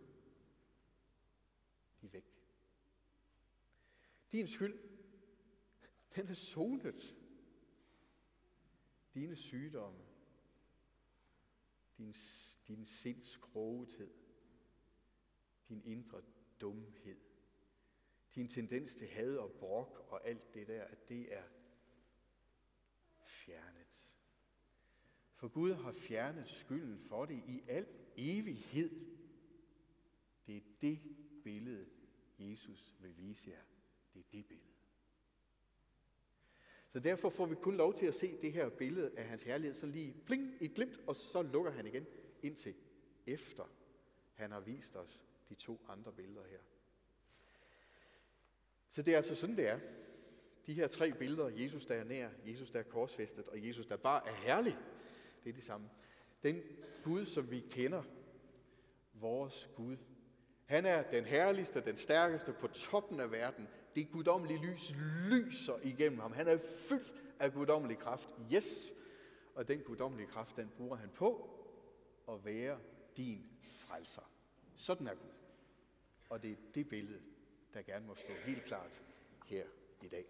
de 2.01 2.07
er 2.07 2.11
væk. 2.11 2.25
Din 4.33 4.47
skyld, 4.47 4.79
den 6.17 6.29
er 6.29 6.35
sonet. 6.35 7.17
Dine 9.15 9.37
sygdomme, 9.37 10.05
din, 11.99 12.15
din 12.69 12.85
sinds 12.85 13.37
krogethed, 13.37 14.20
din 15.71 15.83
indre 15.85 16.23
dumhed, 16.61 17.17
din 18.35 18.49
tendens 18.49 18.95
til 18.95 19.07
had 19.07 19.37
og 19.37 19.53
brok 19.53 20.07
og 20.09 20.29
alt 20.29 20.55
det 20.55 20.67
der, 20.67 20.85
at 20.85 21.09
det 21.09 21.35
er 21.35 21.43
fjernet. 23.25 24.15
For 25.35 25.49
Gud 25.49 25.73
har 25.73 25.93
fjernet 25.93 26.49
skylden 26.49 26.99
for 26.99 27.25
det 27.25 27.43
i 27.47 27.63
al 27.69 27.87
evighed. 28.17 28.91
Det 30.47 30.57
er 30.57 30.61
det 30.81 31.01
billede, 31.45 31.87
Jesus 32.39 32.95
vil 33.01 33.17
vise 33.17 33.51
jer. 33.51 33.63
Det 34.15 34.21
er 34.21 34.25
det 34.33 34.47
billede. 34.47 34.71
Så 36.89 37.01
derfor 37.01 37.31
får 37.31 37.47
vi 37.47 37.55
kun 37.55 37.77
lov 37.77 37.95
til 37.95 38.07
at 38.07 38.15
se 38.15 38.43
det 38.43 38.53
her 38.53 38.69
billede 38.69 39.19
af 39.19 39.25
hans 39.25 39.43
herlighed, 39.43 39.75
så 39.75 39.87
lige 39.87 40.15
bling 40.27 40.57
et 40.61 40.75
glimt, 40.75 40.99
og 41.07 41.17
så 41.17 41.43
lukker 41.43 41.71
han 41.71 41.87
igen 41.87 42.07
indtil 42.43 42.75
efter 43.27 43.65
han 44.41 44.51
har 44.51 44.61
vist 44.61 44.97
os 44.97 45.30
de 45.51 45.55
to 45.55 45.81
andre 45.89 46.13
billeder 46.13 46.45
her. 46.51 46.59
Så 48.91 49.03
det 49.03 49.13
er 49.13 49.17
altså 49.17 49.35
sådan, 49.35 49.57
det 49.57 49.69
er. 49.69 49.79
De 50.67 50.75
her 50.75 50.87
tre 50.87 51.13
billeder, 51.13 51.49
Jesus 51.49 51.87
der 51.87 51.95
er 51.95 52.05
nær, 52.05 52.29
Jesus 52.47 52.71
der 52.71 52.79
er 52.79 52.83
korsfæstet, 52.83 53.47
og 53.47 53.67
Jesus 53.67 53.87
der 53.87 53.97
bare 53.97 54.29
er 54.29 54.35
herlig, 54.35 54.79
det 55.45 55.51
er 55.51 55.55
det 55.55 55.65
samme. 55.65 55.91
Den 56.43 56.63
Gud, 57.05 57.27
som 57.27 57.51
vi 57.51 57.61
kender, 57.61 58.03
vores 59.13 59.71
Gud, 59.77 59.97
han 60.65 60.87
er 60.87 61.11
den 61.11 61.25
herligste, 61.25 61.81
den 61.81 61.97
stærkeste 61.97 62.53
på 62.53 62.67
toppen 62.67 63.21
af 63.21 63.31
verden. 63.31 63.69
Det 63.95 64.11
guddommelige 64.11 64.61
lys 64.67 64.95
lyser 65.31 65.79
igennem 65.83 66.19
ham. 66.19 66.33
Han 66.33 66.49
er 66.49 66.59
fyldt 66.59 67.13
af 67.41 67.53
guddommelig 67.53 67.99
kraft. 67.99 68.29
Yes! 68.55 68.93
Og 69.55 69.69
den 69.69 69.81
guddommelige 69.81 70.29
kraft, 70.29 70.57
den 70.57 70.69
bruger 70.77 70.97
han 70.97 71.11
på 71.15 71.51
at 72.29 72.45
være 72.45 72.79
din 73.17 73.47
frelser. 73.75 74.31
Sådan 74.77 75.07
er 75.07 75.15
Gud. 75.15 75.40
Og 76.31 76.43
det 76.43 76.51
er 76.53 76.57
det 76.75 76.89
billede, 76.89 77.21
der 77.75 77.83
gerne 77.83 78.07
må 78.07 78.15
stå 78.15 78.33
helt 78.45 78.63
klart 78.65 79.03
her 79.47 79.67
i 80.03 80.09
dag. 80.09 80.25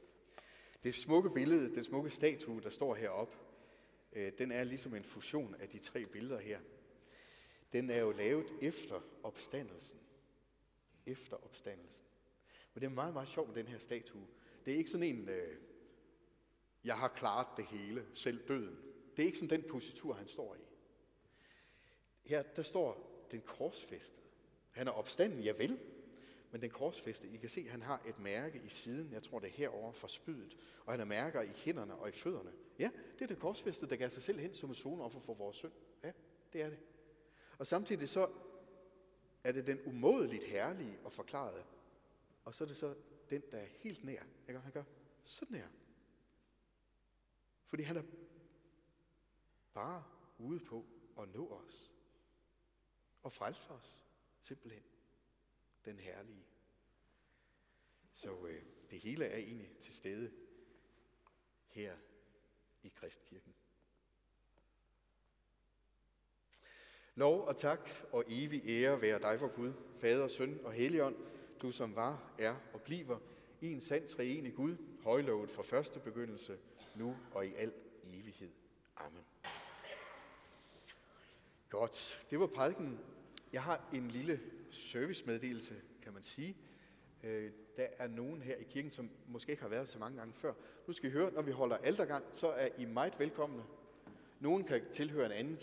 Det 0.84 0.94
smukke 0.94 1.30
billede, 1.30 1.74
den 1.74 1.84
smukke 1.84 2.10
statue, 2.10 2.60
der 2.60 2.70
står 2.70 2.94
heroppe, 2.94 3.36
øh, 4.12 4.32
den 4.38 4.52
er 4.52 4.64
ligesom 4.64 4.94
en 4.94 5.04
fusion 5.04 5.54
af 5.54 5.68
de 5.68 5.78
tre 5.78 6.06
billeder 6.06 6.38
her. 6.38 6.60
Den 7.72 7.90
er 7.90 8.00
jo 8.00 8.12
lavet 8.12 8.46
efter 8.62 9.00
opstandelsen. 9.22 9.98
Efter 11.06 11.44
opstandelsen. 11.44 12.04
Men 12.74 12.80
det 12.80 12.86
er 12.86 12.94
meget, 12.94 13.14
meget 13.14 13.28
sjovt 13.28 13.48
med 13.48 13.56
den 13.56 13.66
her 13.66 13.78
statue. 13.78 14.26
Det 14.64 14.74
er 14.74 14.78
ikke 14.78 14.90
sådan 14.90 15.06
en, 15.06 15.28
øh, 15.28 15.56
jeg 16.84 16.98
har 16.98 17.08
klaret 17.08 17.46
det 17.56 17.66
hele, 17.66 18.06
selv 18.14 18.48
døden. 18.48 18.78
Det 19.16 19.22
er 19.22 19.26
ikke 19.26 19.38
sådan 19.38 19.60
den 19.60 19.70
positur, 19.70 20.14
han 20.14 20.28
står 20.28 20.54
i. 20.54 20.64
Her, 22.22 22.42
der 22.42 22.62
står 22.62 23.26
den 23.30 23.40
korsfæstede. 23.40 24.22
Han 24.70 24.88
er 24.88 24.92
opstanden, 24.92 25.42
ja 25.42 25.52
vel, 25.52 25.78
men 26.50 26.60
den 26.60 26.70
korsfæste, 26.70 27.28
I 27.28 27.36
kan 27.36 27.48
se, 27.48 27.68
han 27.68 27.82
har 27.82 28.02
et 28.06 28.18
mærke 28.18 28.60
i 28.64 28.68
siden, 28.68 29.12
jeg 29.12 29.22
tror 29.22 29.38
det 29.38 29.46
er 29.46 29.52
herover 29.52 29.92
for 29.92 30.08
spydet, 30.08 30.56
og 30.84 30.92
han 30.92 31.00
har 31.00 31.06
mærker 31.06 31.42
i 31.42 31.52
hænderne 31.54 31.94
og 31.94 32.08
i 32.08 32.12
fødderne. 32.12 32.52
Ja, 32.78 32.90
det 33.14 33.22
er 33.22 33.26
den 33.26 33.36
korsfæste, 33.36 33.88
der 33.88 33.96
gav 33.96 34.10
sig 34.10 34.22
selv 34.22 34.38
hen 34.40 34.54
som 34.54 34.68
en 34.68 34.74
sonoffer 34.74 35.20
for 35.20 35.34
vores 35.34 35.56
synd. 35.56 35.72
Ja, 36.04 36.12
det 36.52 36.62
er 36.62 36.70
det. 36.70 36.78
Og 37.58 37.66
samtidig 37.66 38.08
så 38.08 38.30
er 39.44 39.52
det 39.52 39.66
den 39.66 39.80
umådeligt 39.86 40.44
herlige 40.44 40.98
og 41.04 41.12
forklarede, 41.12 41.64
og 42.44 42.54
så 42.54 42.64
er 42.64 42.68
det 42.68 42.76
så 42.76 42.94
den, 43.30 43.42
der 43.50 43.58
er 43.58 43.66
helt 43.66 44.04
nær. 44.04 44.22
Ikke? 44.48 44.60
Han 44.60 44.72
gør 44.72 44.84
sådan 45.24 45.56
her. 45.56 45.68
Fordi 47.66 47.82
han 47.82 47.96
er 47.96 48.02
bare 49.74 50.04
ude 50.38 50.60
på 50.60 50.86
at 51.18 51.34
nå 51.34 51.48
os 51.48 51.92
og 53.22 53.32
frelse 53.32 53.70
os. 53.70 54.06
Simpelthen 54.40 54.82
den 55.84 55.98
herlige. 55.98 56.46
Så 58.12 58.46
øh, 58.46 58.62
det 58.90 58.98
hele 58.98 59.24
er 59.24 59.36
egentlig 59.36 59.76
til 59.80 59.94
stede 59.94 60.30
her 61.68 61.96
i 62.82 62.88
Kristkirken. 62.88 63.54
Lov 67.14 67.44
og 67.44 67.56
tak 67.56 67.90
og 68.12 68.24
evig 68.28 68.62
ære 68.66 69.00
være 69.00 69.18
dig 69.18 69.40
vor 69.40 69.48
Gud, 69.48 69.72
Fader, 69.98 70.28
Søn 70.28 70.60
og 70.64 70.72
Helligånd, 70.72 71.16
du 71.62 71.72
som 71.72 71.94
var, 71.94 72.32
er 72.38 72.56
og 72.72 72.82
bliver 72.82 73.18
en 73.60 73.80
sand 73.80 74.08
treenig 74.08 74.54
Gud, 74.54 74.76
højlovet 75.02 75.50
fra 75.50 75.62
første 75.62 76.00
begyndelse, 76.00 76.58
nu 76.94 77.16
og 77.32 77.46
i 77.46 77.54
al 77.54 77.72
evighed. 78.04 78.50
Amen. 78.96 79.24
Godt, 81.70 82.26
det 82.30 82.40
var 82.40 82.46
prædiken. 82.46 83.00
Jeg 83.52 83.62
har 83.62 83.88
en 83.92 84.08
lille 84.08 84.40
servicemeddelelse, 84.70 85.74
kan 86.02 86.12
man 86.12 86.22
sige. 86.22 86.56
Øh, 87.22 87.50
der 87.76 87.87
er 87.98 88.06
nogen 88.06 88.42
her 88.42 88.56
i 88.56 88.64
kirken, 88.64 88.90
som 88.90 89.11
måske 89.26 89.50
ikke 89.50 89.62
har 89.62 89.68
været 89.68 89.88
så 89.88 89.98
mange 89.98 90.18
gange 90.18 90.35
før. 90.35 90.52
Nu 90.87 90.92
skal 90.92 91.11
I 91.11 91.12
høre, 91.12 91.33
når 91.33 91.42
vi 91.42 91.50
holder 91.50 91.76
aldergang, 91.76 92.24
så 92.33 92.48
er 92.48 92.68
I 92.78 92.85
meget 92.85 93.18
velkomne. 93.18 93.62
Nogen 94.40 94.64
kan 94.64 94.80
tilhøre 94.92 95.26
en 95.26 95.33
anden 95.33 95.56